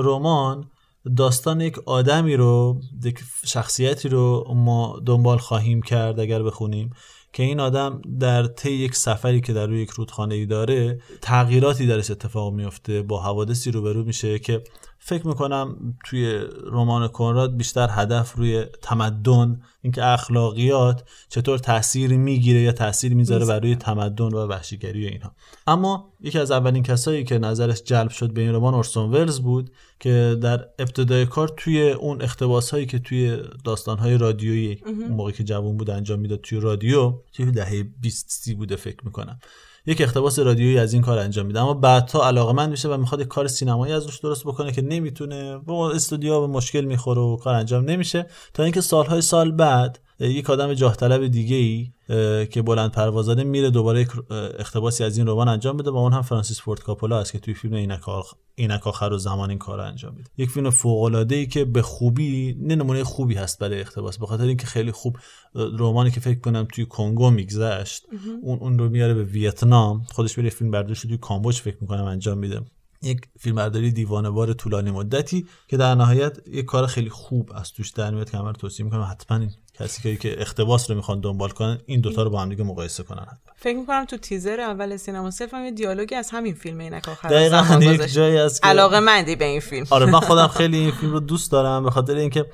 [0.03, 0.69] رمان
[1.17, 6.93] داستان یک آدمی رو یک شخصیتی رو ما دنبال خواهیم کرد اگر بخونیم.
[7.33, 11.87] که این آدم در طی یک سفری که در روی یک رودخانه ای داره تغییراتی
[11.87, 14.63] درش اتفاق میفته با حوادثی روبرو میشه که
[15.05, 22.71] فکر می‌کنم توی رمان کنراد بیشتر هدف روی تمدن اینکه اخلاقیات چطور تاثیر می‌گیره یا
[22.71, 25.35] تاثیر می‌ذاره بر روی تمدن و وحشیگری و اینها.
[25.67, 29.71] اما یکی از اولین کسایی که نظرش جلب شد به این رمان اورسون ولز بود
[29.99, 34.81] که در ابتدای کار توی اون اقتباس هایی که توی داستان های رادیویی.
[34.85, 39.05] اون موقعی که جوان بود انجام می‌داد توی رادیو توی دهه 20 سی بوده فکر
[39.05, 39.39] می‌کنم.
[39.85, 41.61] یک اقتباس رادیویی از این کار انجام میده.
[41.61, 45.57] اما بعدها علاقمند میشه و می‌خواد یک کار سینمایی از روش درست بکنه که نمی‌تونه.
[45.57, 48.25] با استودیو به مشکل می‌خوره و کار انجام نمیشه.
[48.53, 51.91] تا اینکه سالهای سال بعد یک آدم جاه طلب دیگه ای
[52.45, 54.07] که بلند پروازانه میره دوباره
[54.59, 57.53] اقتباسی از این رمان انجام بده و اون هم فرانسیس فورد کاپولا است که توی
[57.53, 61.35] فیلم اینک آخ- اینک آخر و زمان این کار انجام میده یک فیلم فوق العاده
[61.35, 65.17] ای که به خوبی نه نمونه خوبی هست برای اقتباس به خاطر اینکه خیلی خوب
[65.55, 68.05] رمانی که فکر کنم توی کنگو میگذشت.
[68.41, 72.37] اون اون رو میاره به ویتنام خودش میره فیلم برداری توی کامبوج فکر می‌کنم انجام
[72.37, 72.61] میده
[73.01, 77.89] یک فیلم برداری دیوانوار طولانی مدتی که در نهایت یک کار خیلی خوب از توش
[77.89, 81.49] در میاد که من رو توصیه می‌کنم حتما این کسی که- اقتباس رو می‌خوان دنبال
[81.49, 85.31] کنن این دوتا رو با هم دیگه مقایسه کنن فکر می‌کنم تو تیزر اول سینما
[85.31, 88.01] صرف هم یه دیالوگی از همین فیلم اینک آخر دقیقاً یک.
[88.13, 91.19] جایی هست که- علاقه مندی به این فیلم آره من خودم خیلی این فیلم رو
[91.19, 92.45] دوست دارم به خاطر اینکه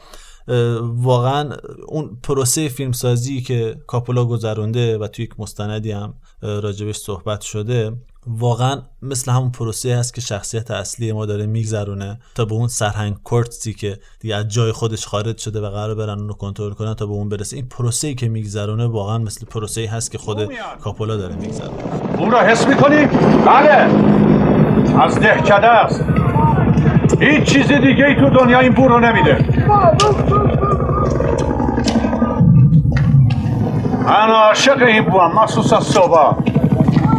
[0.82, 1.50] واقعا
[1.88, 7.92] اون پروسه فیلمسازی که کاپولا گذرونده و توی یک مستندی هم راجبش صحبت شده
[8.28, 13.16] واقعا مثل همون پروسه هست که شخصیت اصلی ما داره میگذرونه تا به اون سرهنگ
[13.24, 17.06] کورتسی که دیگه از جای خودش خارج شده و قرار برن اونو کنترل کنن تا
[17.06, 17.56] به اون برسه.
[17.56, 20.50] این پروسه ای که میگذرونه واقعا مثل پروسه هست که خود
[20.82, 21.84] کاپولا داره میگذرونه
[22.18, 23.06] او را حس می‌کنی؟
[23.46, 23.72] بله.
[25.02, 26.04] از دهکده است.
[27.20, 29.38] هیچ چیز دیگه ای تو دنیا این بو رو نمیده.
[34.06, 36.36] من عاشق این بو هم مخصوصا صبح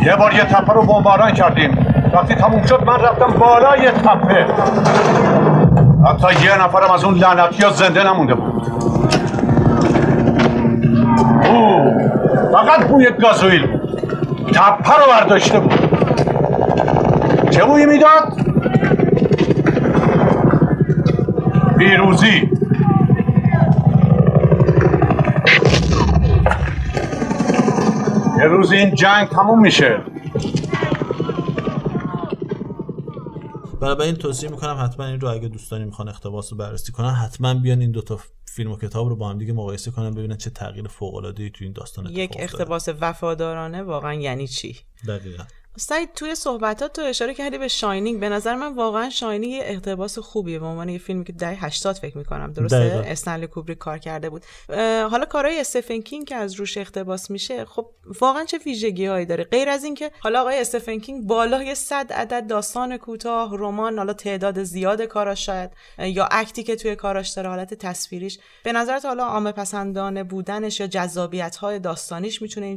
[0.07, 1.87] یه بار یه تپه رو بمباران کردیم.
[2.13, 4.47] وقتی تموم شد من رفتم بالای تپه.
[6.07, 8.67] حتی یه نفرم از اون لعنتی زنده نمونده بود.
[11.49, 11.93] او
[12.53, 13.67] فقط بوی گازوئیل.
[13.67, 13.81] بود
[14.53, 15.75] تپه رو برداشته بود.
[17.51, 18.40] چه بویی می‌داد؟
[21.81, 22.51] پیروزی
[28.39, 30.03] یه روز این جنگ تموم میشه.
[33.81, 37.81] بنابراین توصیه می‌کنم حتما این رو اگه دوستانی می‌خوان اقتباس رو بررسی کنن حتما بیان
[37.81, 41.15] این دوتا فیلم و کتاب رو با هم دیگه مقایسه کنن ببینن چه تغییر فوق
[41.15, 42.37] العاده ای تو این داستان یک.
[42.39, 44.77] اقتباس وفادارانه واقعا یعنی چی؟
[45.09, 45.45] دقیقا.
[45.77, 48.21] سعید توی صحبتات تو اشاره کردی به شاینینگ.
[48.21, 50.59] به نظر من واقعا شاینینگ یه اقتباس خوبیه.
[50.59, 52.53] به عنوان یه فیلمی که دهه 80 فکر می‌کنم.
[52.53, 53.01] درسته؟ دقیقاً.
[53.11, 54.43] استنلی کوبریک کار کرده بود.
[55.11, 57.91] حالا کارهای استفن کینگ که از روش اقتباس میشه خب
[58.21, 62.47] واقعا چه ویژگی هایی داره؟ غیر از اینکه حالا آقای استفن کینگ بالای 100 عدد
[62.47, 67.75] داستان کوتاه رمان حالا تعداد زیاد کاراش شاید یا اکتی که توی کاراش داره حالت
[67.75, 68.39] تصویریش.
[68.65, 72.77] به نظرت حالا عامه پسندانه بودنش یا جذابیت های داستانیش می‌تونه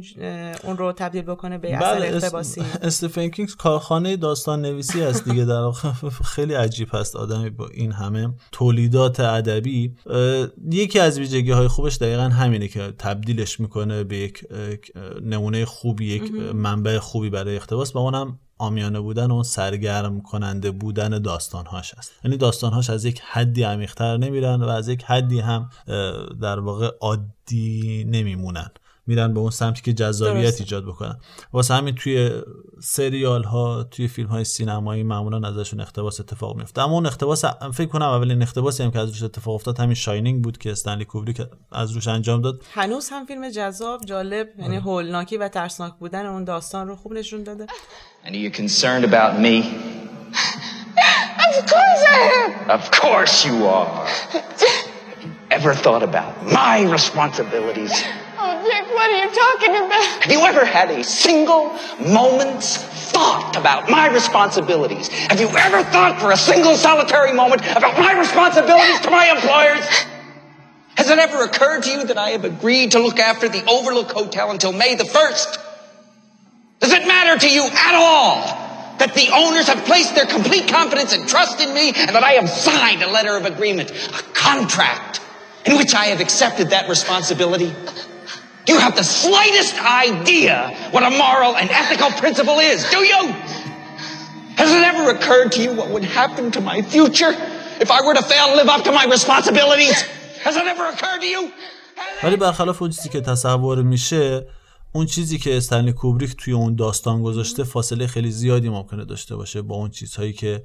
[0.64, 5.28] اون رو تبدیل بکنه به اثر بله اس- اقتباسی؟ استفن کینگ کارخانه داستان نویسی است
[5.28, 5.44] دیگه.
[5.44, 5.92] در واقع
[6.24, 9.94] خیلی عجیب هست آدمی با این همه تولیدات ادبی.
[10.70, 14.44] یکی از ویژگی های خوبش دقیقا همینه که تبدیلش می‌کنه به یک
[15.22, 16.32] نمونه خوبی یک.
[16.54, 22.12] منبع خوبی برای اقتباس و اونم آمیانه بودن و سرگرم کننده بودن داستانهاش است.
[22.24, 25.70] یعنی داستانهاش از یک حدی عمیقتر نمیرن و از یک حدی هم
[26.40, 28.70] در واقع عادی نمیمونن.
[29.06, 30.60] میرن به اون سمتی که جذابیت.
[30.60, 31.18] ایجاد بکنن
[31.52, 32.30] واسه همین توی
[32.82, 37.44] سریال ها توی فیلم های سینمایی معمولا ازشون اقتباس اتفاق میفته اما اون اقتباس
[37.74, 41.04] فکر کنم اولین اقتباسی هم که از روش اتفاق افتاد همین شاینینگ بود که استنلی
[41.04, 41.42] کوبریک
[41.72, 44.84] از روش انجام داد هنوز هم فیلم جذاب جالب یعنی آره.
[44.84, 47.66] هولناکی و ترسناک بودن اون داستان رو خوب نشون داده
[48.24, 49.56] And are you concerned about me?
[51.48, 52.70] Of course I am.
[52.70, 54.06] Of course you are.
[54.32, 57.92] Have you ever thought about my responsibilities?
[58.64, 60.22] Dick, what are you talking about?
[60.22, 65.08] Have you ever had a single moment's thought about my responsibilities?
[65.08, 69.86] Have you ever thought for a single solitary moment about my responsibilities to my employers?
[70.96, 74.12] Has it ever occurred to you that I have agreed to look after the Overlook
[74.12, 75.58] Hotel until May the 1st?
[76.80, 81.12] Does it matter to you at all that the owners have placed their complete confidence
[81.12, 85.20] and trust in me and that I have signed a letter of agreement, a contract
[85.66, 87.70] in which I have accepted that responsibility?
[88.65, 89.75] Do you have the slightest
[90.07, 90.55] idea
[90.91, 92.77] what a moral and ethical principle is?
[92.97, 93.21] Do you?
[94.61, 97.33] Has it ever occurred to you what would happen to my future
[97.83, 99.97] if I were to fail to live up to my responsibilities?
[100.45, 101.51] Has it ever occurred to you?
[102.23, 104.47] ولی برخلاف اون چیزی که تصور میشه
[104.91, 109.61] اون چیزی که استنلی کوبریک توی اون داستان گذاشته فاصله خیلی زیادی ممکنه داشته باشه
[109.61, 110.61] با اون چیزهایی که اه،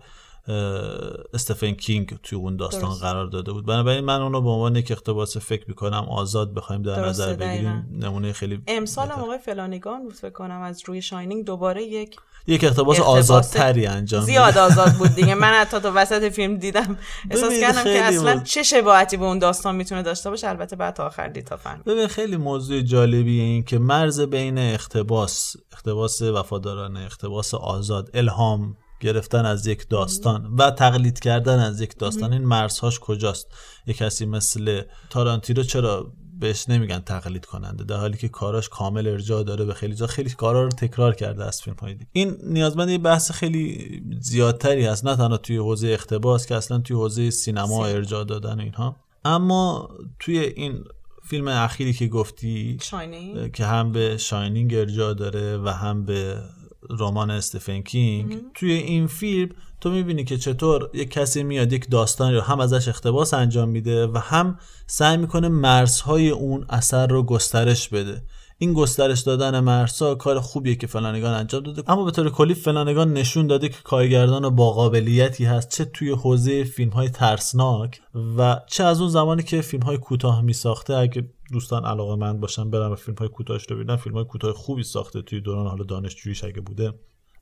[1.34, 3.02] استفن کینگ توی اون داستان درست.
[3.02, 6.82] قرار داده بود بنابراین من اون رو به عنوان یک اقتباس فکر می‌کنم آزاد بخوایم
[6.82, 7.90] در نظر بگیریم.
[7.92, 12.16] نمونه خیلی امسال هم آقای فلانگان بود فکر کنم از روی شاینینگ دوباره یک
[12.48, 14.58] یک اقتباس آزادتری انجام زیاد.
[14.58, 16.98] آزاد بود دیگه من حتی تو وسط فیلم دیدم
[17.32, 18.44] احساس کردم که خیلی اصلا بود.
[18.44, 21.84] چه شباهتی به اون داستان می‌تونه داشته باشه البته بعد تا آخر دید تا فهمید
[21.84, 29.46] ببین خیلی موضوع جالبیه این که مرز بین اقتباس اقتباس وفادارانه اقتباس آزاد الهام گرفتن
[29.46, 32.34] از یک داستان و تقلید کردن از یک داستان.
[32.34, 33.48] این مرزهاش کجاست؟
[33.88, 39.44] یک کسی مثل تارانتینو چرا بهش نمیگن تقلید کننده؟ در حالی که کاراش کامل ارجاع
[39.44, 40.08] داره به خیلی جا.
[40.08, 42.08] خیلی کارا رو تکرار کرده از فیلم های دیگه.
[42.12, 45.06] این نیازمند یه بحث خیلی زیادتری هست.
[45.06, 48.96] نه تنها توی حوزه اقتباس که اصلا توی حوزه سینما ارجاع دادن اینها.
[49.26, 49.90] اما
[50.20, 50.84] توی این
[51.24, 56.42] فیلم اخیری که گفتی شاینینگ که هم به شاینینگ ارجاع داره و هم به
[56.90, 58.38] رمان استفن کینگ.
[58.54, 59.50] توی این فیلم
[59.82, 64.08] تو می‌بینی که چطور یک کسی میاد یک داستانی رو هم ازش اقتباس انجام میده
[64.08, 68.22] و هم سعی می‌کنه مرزهای اون اثر رو گسترش بده
[68.62, 71.92] این گسترش دادن مرزها کار خوبیه که فلانگان انجام داده.
[71.92, 76.64] اما به طور کلی فلانگان نشون داده که کارگردان با قابلیتی هست چه توی حوزه
[76.64, 78.02] فیلم های ترسناک
[78.38, 82.40] و چه از اون زمانی که فیلم های کوتاه می ساخته اگه دوستان علاقه من
[82.40, 85.68] باشن برن و فیلم های کوتاهش رو ببینن فیلم های کوتاه خوبی ساخته توی دوران
[85.68, 86.94] حالا دانشجوییش اگه بوده.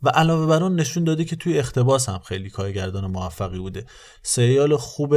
[0.03, 3.85] و علاوه بر اون نشون داده که توی اقتباس هم خیلی کارگردان موفقی بوده.
[4.23, 5.15] سریال خوب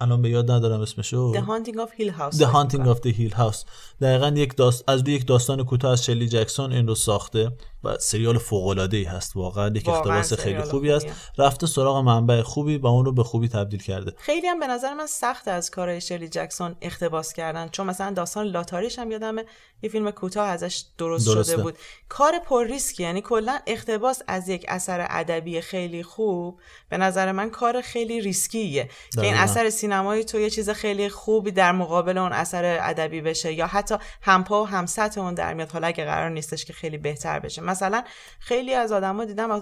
[0.00, 1.32] الان به یاد ندارم اسمشو.
[1.34, 2.38] The Haunting of Hill House.
[2.38, 3.64] The Haunting of the Hill House.
[4.00, 4.84] دقیقا یک داست...
[4.86, 7.52] از روی یک داستان کوتاه از شلی جکسون این رو ساخته.
[7.86, 9.68] و سریال فوق العاده ای هست واقعا.
[9.68, 11.06] یک اقتباس خیلی خوبی است.
[11.38, 14.12] رفته سراغ منبع خوبی و اون رو به خوبی تبدیل کرده.
[14.18, 18.46] خیلی هم به نظر من سخت از کارهای شرلی جکسون اقتباس کردن چون مثلا داستان
[18.46, 19.44] لاتاریش هم یادمه
[19.82, 21.52] یه فیلم کوتاه ازش درست درسته.
[21.52, 21.74] شده بود.
[22.08, 27.50] کار پر ریسکی یعنی کلا اقتباس از یک اثر ادبی خیلی خوب به نظر من
[27.50, 28.84] کار خیلی ریسکیه.
[28.84, 29.42] که این دقیقاً.
[29.42, 33.94] اثر سینمایی تو یه چیز خیلی خوبی در مقابل اون اثر ادبی بشه یا حتی
[34.22, 35.70] همپا و هم‌سطح اون در میاد.
[35.70, 37.62] حالا اگه قرار نیستش که خیلی بهتر بشه.
[37.76, 38.04] مثلا
[38.40, 39.60] خیلی از آدما دیدم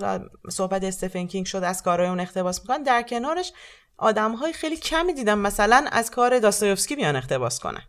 [0.51, 2.83] صحبت استفن کینگ شد از کارهای اون اقتباس می‌کنن.
[2.83, 3.53] در کنارش
[3.99, 7.83] آدم های خیلی کمی دیدم مثلا از کار داستایوفسکی بیان اقتباس کنن.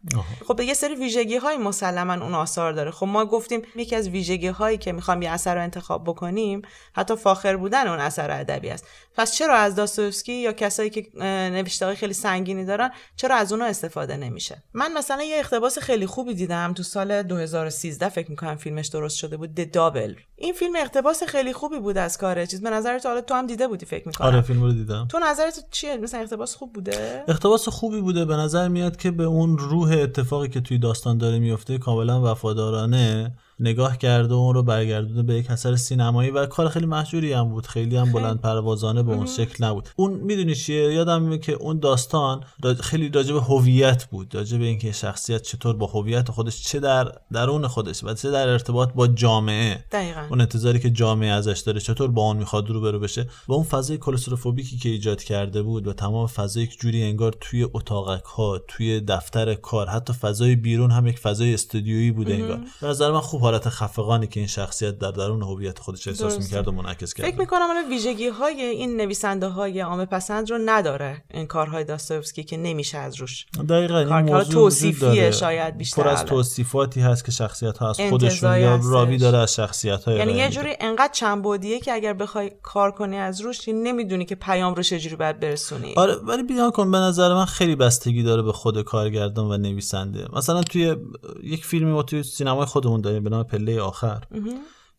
[0.48, 2.92] خب یه سری ویژگی های مسلما اون آثار داره.
[2.92, 6.62] خب ما گفتیم یکی از ویژگی هایی که می‌خوام یه اثر رو انتخاب بکنیم
[6.94, 8.88] حتی فاخر بودن اون اثر ادبی است.
[9.18, 14.18] پس چرا از داستایوفسکی یا کسایی که نوشته خیلی سنگینی دارن چرا از اونها استفاده
[14.18, 19.18] نمیشه؟ من مثلا یه اقتباس خیلی خوبی دیدم تو سال 2013 فکر می‌کنم فیلمش درست
[19.18, 22.62] شده بود د دابل این فیلم اقتباس خیلی خوبی بود از کار چیز.
[22.62, 25.08] به نظرت حالا تو هم دیده بودی فکر می‌کنم؟ آره فیلم رو دیدم.
[25.12, 28.26] تو نظرت چیه؟ مثلا اقتباس خوب بوده؟ اقتباس خوبی بوده.
[28.26, 33.34] به نظر میاد که به اون روح اتفاقی که توی داستان داره میفته کاملا وفادارانه.
[33.60, 37.50] نگاه کرده و اون رو برگردونده به یک اثر سینمایی و کار خیلی محجوری هم
[37.50, 37.68] بود.
[37.68, 39.90] خیلی هم بلند پروازانه به اون شکل نبود.
[39.96, 42.44] اون می‌دونی چیه؟ یادم میاد که اون داستان
[42.80, 44.36] خیلی راجع به هویت بود.
[44.36, 48.48] راجع به اینکه شخصیت چطور با هویت خودش چه در درون خودش و چه در
[48.48, 49.86] ارتباط با جامعه.
[49.92, 50.28] دقیقا.
[50.30, 53.28] اون انتظاری که جامعه ازش داره چطور با اون می‌خواد روبرو بشه.
[53.48, 57.68] و اون فضای کلستروفوبیکی که ایجاد کرده بود و تمام فضای یک جوری انگار توی
[57.74, 62.62] اتاقک ها توی دفتر کار حتی فضای بیرون هم یک فضای استودیویی بوده انگار.
[62.82, 66.68] به نظر من خوب حالت خفقانی که این شخصیت در درون هویت خودش احساس می‌کرد
[66.68, 71.24] و منعکس کرد فکر می‌کنم حالا ویژگی های این نویسنده های عامه پسند رو نداره
[71.34, 76.02] این کارهای داستایوفسکی که نمیشه از روش دقیقاً این موضوع توصیفیه شاید بیشتر.
[76.02, 76.30] پر از الان.
[76.30, 78.80] توصیفاتی هست که شخصیت ها از خودشون یا.
[78.84, 83.18] راوی داره از شخصیت های یعنی یه جوری انقدر چنبودیه که اگر بخوای کار کنی
[83.18, 85.94] از روش نمی‌دونی که پیام رو چجوری باید برسونی.
[85.96, 90.28] آره ولی بیان کن به نظر من خیلی بستگی داره به خود کارگردان و نویسنده.
[90.34, 90.96] مثلا توی
[91.44, 94.24] یک فیلمی ما توی سینمای خودمون داریم به نام پله آخر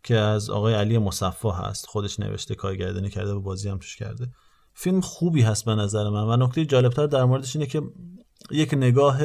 [0.03, 4.27] که از آقای علی مصفا هست خودش نوشته کارگردانی کرده و بازی هم توش کرده.
[4.75, 7.83] فیلم خوبی هست به نظر من و نکته جالبتر در موردش اینه که
[8.51, 9.19] یک نگاه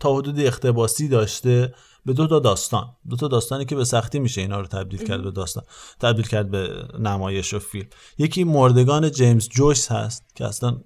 [0.00, 1.74] تا حدود اقتباسی داشته
[2.06, 2.84] به دو تا داستان.
[3.10, 5.64] دو تا داستانی که به سختی میشه اینا رو تبدیل کرد به داستان
[6.00, 7.86] تبدیل کرد به نمایش و فیلم.
[8.18, 10.76] یکی مردگان جیمز جویس هست که اصلا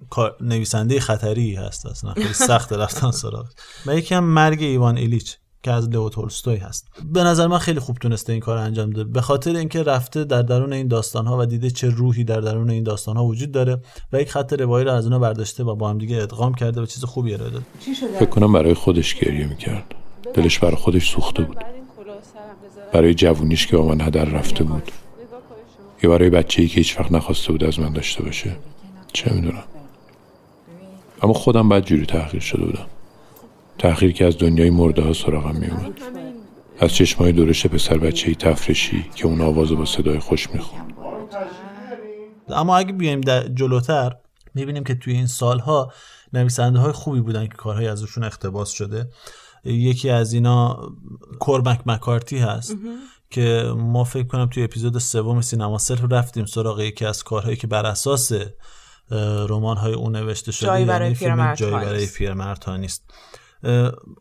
[0.41, 3.47] نویسنده خطری هست اصلا خیلی سخت رفتن سراغ
[3.85, 5.37] و یکی هم مرگ ایوان ایلیچ.
[5.63, 6.87] که از لئو تولستوی هست.
[7.13, 10.41] به نظر من خیلی خوب تونسته این کار انجام ده به خاطر اینکه رفته در
[10.41, 13.81] درون این داستان ها و دیده چه روحی در درون این داستان ها وجود داره
[14.13, 16.85] و یک خط روایی رو از اونها برداشته و با هم دیگه ادغام کرده و
[16.85, 17.65] چیز خوبی ارائه داده.
[18.19, 19.95] فکر کنم برای خودش گریه می‌کرد.
[20.33, 21.57] دلش برای خودش سوخته بود.
[22.93, 24.91] برای جوونیش که با من هدر رفته بود.
[26.03, 28.55] یا برای بچه‌ای که هیچ وقت نخواسته بود از من داشته باشه.
[29.13, 29.63] چه می‌دونم.
[31.21, 32.85] اما خودم بعد جوری تحقیر شده بودم.
[33.79, 35.99] تحقیر که از دنیای مرده ها سراغم میومد
[36.79, 40.93] از چشمای دورش پسر بچه‌ای تفرشی که اون آوازو با صدای خوش می‌خوند
[42.49, 44.15] اما اگه بیایم در جلوتر
[44.55, 45.93] می‌بینیم که توی این سالها
[46.33, 49.09] نویسنده های خوبی بودن که کارهای ازشون اقتباس شده.
[49.63, 50.91] یکی از اینا
[51.39, 52.75] کورمک مکارتی هست
[53.29, 57.67] که ما فکر کنم توی اپیزود سوم سینما سلف رفتیم سراغ یکی از کارهایی که
[57.67, 58.31] بر اساس
[59.49, 62.17] رمان های اون نوشته شده جایی برای یعنی فیلم جایی برای نیست.
[62.17, 63.03] پیرمرد ها نیست.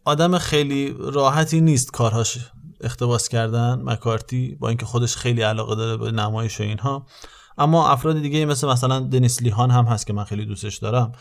[0.05, 2.39] آدم خیلی راحتی نیست کارهاش
[2.81, 7.07] اقتباس کردن مکارتی با اینکه خودش خیلی علاقه داره به نمایش و اینها.
[7.59, 11.13] اما افراد دیگه مثل مثلا دنیس لیهان هم هست که من خیلی دوستش دارم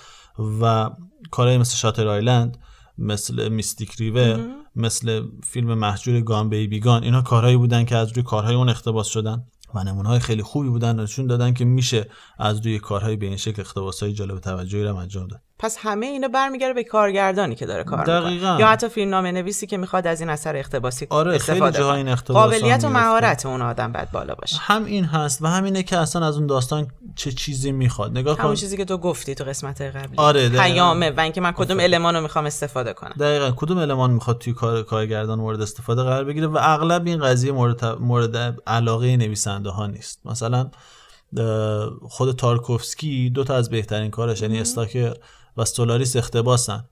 [0.61, 0.89] و
[1.31, 2.57] کارهای مثل شاتر آیلند
[2.97, 4.45] مثل میستیک ریور
[4.75, 9.07] مثل فیلم محجور گان بیبی گان اینا کارهایی بودن که از روی کارهای اون اقتباس
[9.07, 9.43] شدن
[9.75, 12.09] و نمونه های خیلی خوبی بودن نشون دادن که میشه
[12.39, 15.41] از روی کارهای به این شکل اقتباس های جالب توجهی رو هم انجام داد.
[15.59, 18.29] پس همه اینا برمیگره به کارگردانی که داره کار دقیقاً.
[18.29, 21.91] می‌کنه یا حتی فیلمنامه نویسی که می‌خواد از این اثر اقتباسی آره، خیلی استفاده کنه.
[21.91, 22.89] این قابلیت و.
[22.89, 24.57] مهارت اون آدم باید بالا باشه.
[24.59, 28.17] هم این هست و همینه که اصلا از اون داستان چه چیزی می‌خواد.
[28.17, 28.55] نگاه همون کن.
[28.55, 30.17] چیزی که تو گفتی تو قسمت قبلی.
[30.17, 30.49] آره،.
[30.49, 33.13] پیامه و اینکه من کدوم المان رو می‌خوام استفاده کنم.
[33.19, 33.51] دقیقا.
[33.55, 37.85] کدوم المان می‌خواد توی کار کارگردان مورد استفاده قرار بگیره و اغلب این قضیه مورد,
[37.85, 40.19] مورد علاقه نویسنده ها نیست.
[40.25, 40.69] مثلا
[42.09, 45.13] خود تارکوفسکی دو تا از بهترین کارش یعنی استاکر
[45.57, 46.85] و سولاریس اقتباسن.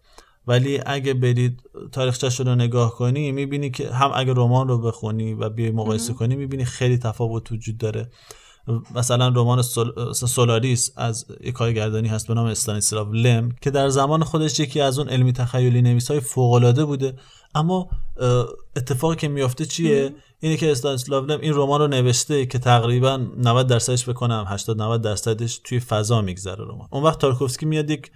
[0.47, 1.61] ولی اگه برید
[1.91, 6.35] تاریخچه‌ش رو نگاه کنی می‌بینی که هم اگه رمان رو بخونی و بیای مقایسه کنی
[6.35, 8.09] می‌بینی خیلی تفاوت وجود داره.
[8.95, 10.13] مثلا رمان سول...
[10.13, 14.99] سولاریس از یک کارگردانی هست به نام استانیسلاو لم که در زمان خودش یکی از
[14.99, 17.13] اون علمی تخیلی نویس های فوق بوده.
[17.55, 17.89] اما
[18.75, 23.67] اتفاقی که میافته چیه؟ اینه که استانیسلاو لم این رمان رو نوشته که تقریبا 90
[23.67, 26.87] درصدش بکنم 80 90 درصدش توی فضا میگذره رمان.
[26.91, 28.11] اون وقت تارکوفسکی میاد یک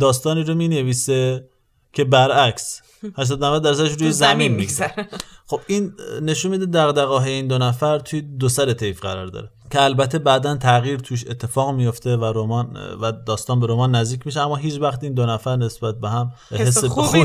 [0.00, 1.48] داستانی رو می‌نویسه
[1.92, 2.82] که برعکس.
[3.16, 5.08] 80 90 درصدش روی زمین میگذره.
[5.46, 9.82] خب این نشون میده دغدغه‌های این دو نفر توی دو سر طیف قرار داره که
[9.82, 14.56] البته بعدا تغییر توش اتفاق میفته و رمان و داستان به رمان نزدیک میشه اما
[14.56, 17.24] هیچ وقت این دو نفر نسبت به هم حس خوبی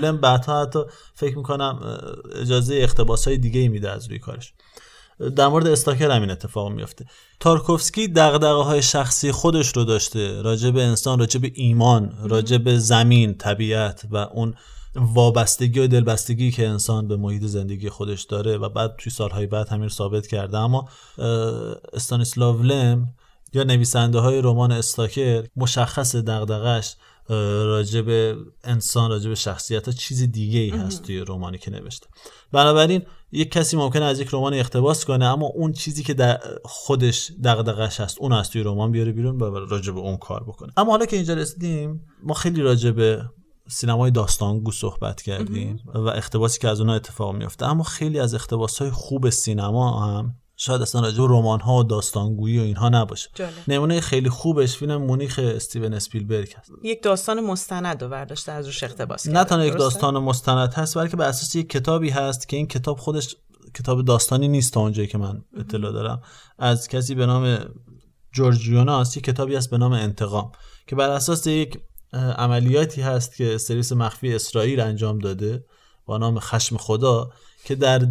[0.06, 0.78] لم بعدها حتی
[1.14, 1.98] فکر می‌کنم
[2.34, 4.52] اجازه اقتباس های دیگه ای میده از روی کارش.
[5.36, 7.04] در مورد استاکر همین اتفاق میفته
[7.40, 12.78] تارکوفسکی دغدغه های شخصی خودش رو داشته راجع به انسان راجع به ایمان راجع به
[12.78, 14.54] زمین طبیعت و اون
[14.94, 19.68] وابستگی و دلبستگی که انسان به محیط زندگی خودش داره و بعد توی سالهای بعد
[19.68, 20.58] همین ثابت کرده.
[20.58, 20.88] اما
[21.92, 23.08] استانیسلاو لم
[23.52, 26.96] یا نویسنده های رمان استاکر مشخص دغدغش
[27.64, 32.06] راجع به انسان راجع به شخصیت ها چیز دیگه ای هست توی رمانی که نوشته.
[32.52, 33.02] بنابراین
[33.32, 38.00] یک کسی ممکنه از یک رمان اقتباس کنه اما اون چیزی که در خودش دغدغش
[38.00, 40.72] هست اون از توی رمان بیاره بیرون و راجع به اون کار بکنه.
[40.76, 43.22] اما حالا که اینجا رسیدیم ما خیلی راجع به
[43.68, 48.78] سینمای داستانگو صحبت کردیم و اقتباسی که از اونها اتفاق میفته اما خیلی از اقتباس
[48.78, 53.30] های خوب سینما هم شاید اصلا راجع به رمان ها و داستانگویی و اینها نباشه
[53.34, 53.52] جالب.
[53.68, 58.82] نمونه خیلی خوبش فیلم مونیخ استیون اسپیلبرگ هست یک داستان مستند رو برداشته از روش
[58.82, 59.48] اقتباس نه کرده.
[59.48, 63.36] تنها یک؟ داستان مستند هست بلکه بر اساس یک کتابی هست که این کتاب خودش
[63.74, 66.22] کتاب داستانی نیست تا اونجایی که من اطلاع دارم
[66.58, 67.58] از کسی به نام
[68.32, 70.52] جورج یوناس یک کتابی هست به نام انتقام
[70.86, 71.80] که بر اساس یک
[72.12, 75.64] عملیاتی هست که سرویس مخفی اسرائیل انجام داده
[76.06, 77.30] با نام خشم خدا
[77.64, 78.06] که در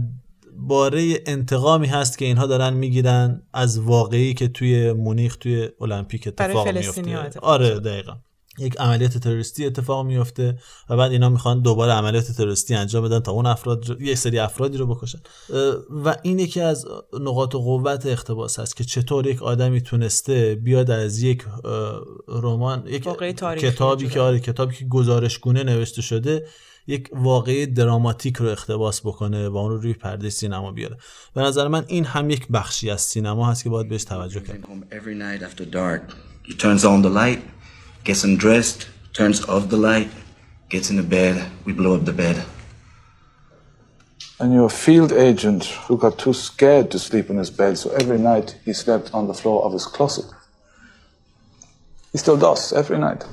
[0.58, 6.68] باره انتقامی هست که اینها دارن می‌گیرن از واقعی که توی مونیخ توی المپیک اتفاق
[6.86, 7.40] میفته.
[7.40, 8.14] آره دقیقا.
[8.60, 10.58] یک عملیات تروریستی اتفاق میفته
[10.90, 14.40] و بعد اینا می‌خوان دوباره عملیات تروریستی انجام بدن تا اون افراد رو- یک سری
[14.40, 15.20] افرادی رو بکشن.
[16.06, 16.86] و این یکی از
[17.22, 21.46] نقاط قوت اقتباس هست که چطور یک آدمی تونسته بیاد از یک
[22.28, 23.04] رمان یک
[23.60, 24.10] کتابی.
[24.10, 26.46] که آره کتابی که گزارشگونه نوشته شده
[26.88, 30.98] یک واقعه دراماتیک رو اقتباس بکنه و اون رو روی پرده سینما بیاره
[31.34, 34.68] به نظر من این هم یک بخشی از سینما هست که باید بهش توجه کرد.
[44.42, 48.18] And your field agent who got too scared to sleep in his bed, so every
[48.18, 50.28] night he slept on the floor of his closet.
[52.14, 53.26] He still does, every night.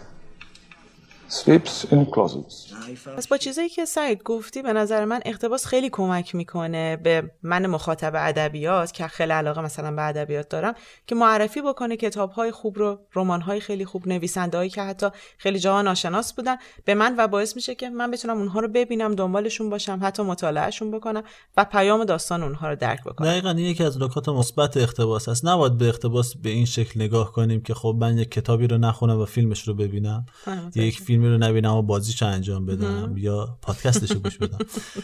[1.28, 2.74] Sleeps in closets.
[3.16, 7.66] پس با چیزایی که سعید گفتی به نظر من اقتباس خیلی کمک می‌کنه به من
[7.66, 10.74] مخاطب ادبیات که خیلی علاقه مثلا به ادبیات دارم
[11.06, 15.06] که معرفی بکنه کتاب های خوب رو رمان های خیلی خوب نویسنده هایی که حتی
[15.38, 19.14] خیلی جاها ناشناس بودن به من و باعث میشه که من بتونم اونها رو ببینم
[19.14, 21.22] دنبالشون باشم حتی مطالعهشون بکنم
[21.56, 23.28] و پیام داستان اونها رو درک بکنم.
[23.28, 27.32] دقیقا این یکی از نکات مثبت اقتباس هست نباید به اقتباس به این شکل نگاه
[27.32, 30.26] کنیم که خب من یک کتابی رو نخونم و فیلمش رو ببینم.
[30.74, 34.58] یک فیلمی رو نبینم و بازیش رو انجام بدم یا پادکستش رو گوش بدم.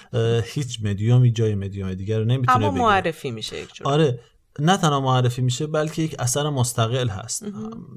[0.55, 3.89] هیچ مدیومی جای مدیوم دیگر رو نمی‌تونه اما معرفی میشه یک جور.
[3.89, 4.21] آره
[4.59, 7.45] نه تنها معرفی میشه بلکه یک اثر مستقل هست.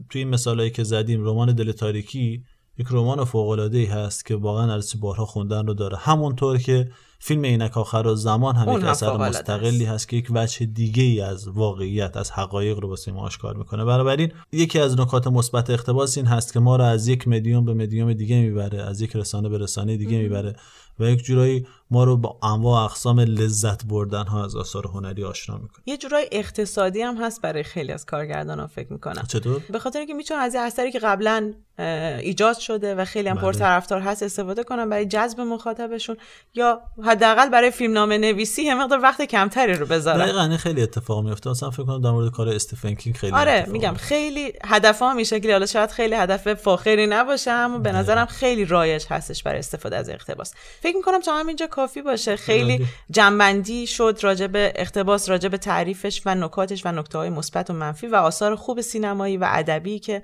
[0.10, 2.44] توی این مثالهایی که زدیم رمان دل تاریکی
[2.78, 5.98] یک رمان فوق العاده ای هست که واقعا ارزش بارها خوندن رو داره.
[5.98, 6.92] همونطور که
[7.28, 11.48] فیلم عینک آخر زمان هم یک اثر مستقلی هست که یک وجه دیگه ای از
[11.48, 13.86] واقعیت از حقایق رو واسه ما آشکار می‌کنه.
[13.86, 17.74] بنابراین یکی از نکات مثبت اقتباس این هست که ما رو از یک مدیوم به
[17.74, 20.56] مدیوم دیگه می‌بره از یک رسانه به رسانه دیگه می‌بره
[21.00, 25.58] و یک جورایی ما رو با انواع اقسام لذت بردن ها از آثار هنری آشنا
[25.58, 25.84] می‌کنه.
[25.86, 29.24] یه جورای اقتصادی هم هست برای خیلی از کارگردان فکر می‌کنم.
[29.28, 31.54] چطور؟ به خاطر اینکه می‌تونن از یه اثری که قبلا
[32.20, 33.44] ایجاد شده و خیلی هم بله.
[33.44, 36.18] پرطرفدار هست استفاده کنن برای جذب مخاطبشون
[36.54, 41.50] یا حداقل برای فیلمنامه نویسی یه مقدار وقت کمتری رو بذارن دقیقا خیلی اتفاق میفته
[41.50, 45.26] مثلا فکر کنم در مورد کار استفن کینگ خیلی آره میگم خیلی هدف هم این
[45.26, 45.52] شکلی.
[45.52, 50.10] حالا شاید خیلی هدف فاخری نباشه اما به نظرم خیلی رایج هستش برای استفاده از
[50.10, 50.54] اقتباس.
[50.82, 52.36] فکر می‌کنم تا همینجا کافی باشه.
[52.36, 52.88] خیلی.
[53.12, 57.74] جنبندی شد راجع به اقتباس راجع به تعریفش و نکاتش و نکته های مثبت و
[57.74, 60.24] منفی و آثار خوب سینمایی و ادبی که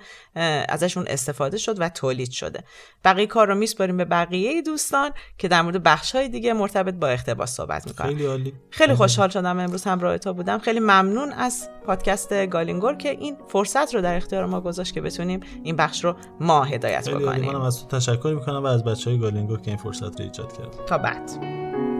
[0.69, 2.63] ازشون استفاده شد و تولید شده.
[3.05, 7.07] بقیه کار رو میسپاریم به بقیه دوستان که در مورد بخش های دیگه مرتبط با
[7.07, 8.07] اقتباس صحبت می‌کنن.
[8.07, 8.53] خیلی عالی.
[8.69, 10.59] خیلی خوشحال شدم امروز همراه تا بودم.
[10.59, 15.39] خیلی ممنون از پادکست گالینگور که این فرصت رو در اختیار ما گذاشت که بتونیم
[15.63, 17.09] این بخش رو ما هدایت.
[17.09, 17.45] بکنیم.
[17.45, 20.57] منم از تو تشکر می‌کنم و از بچه های گالینگو که این فرصت رو ایجاد
[20.57, 21.31] کرد تا بعد.
[21.41, 21.90] Thank you.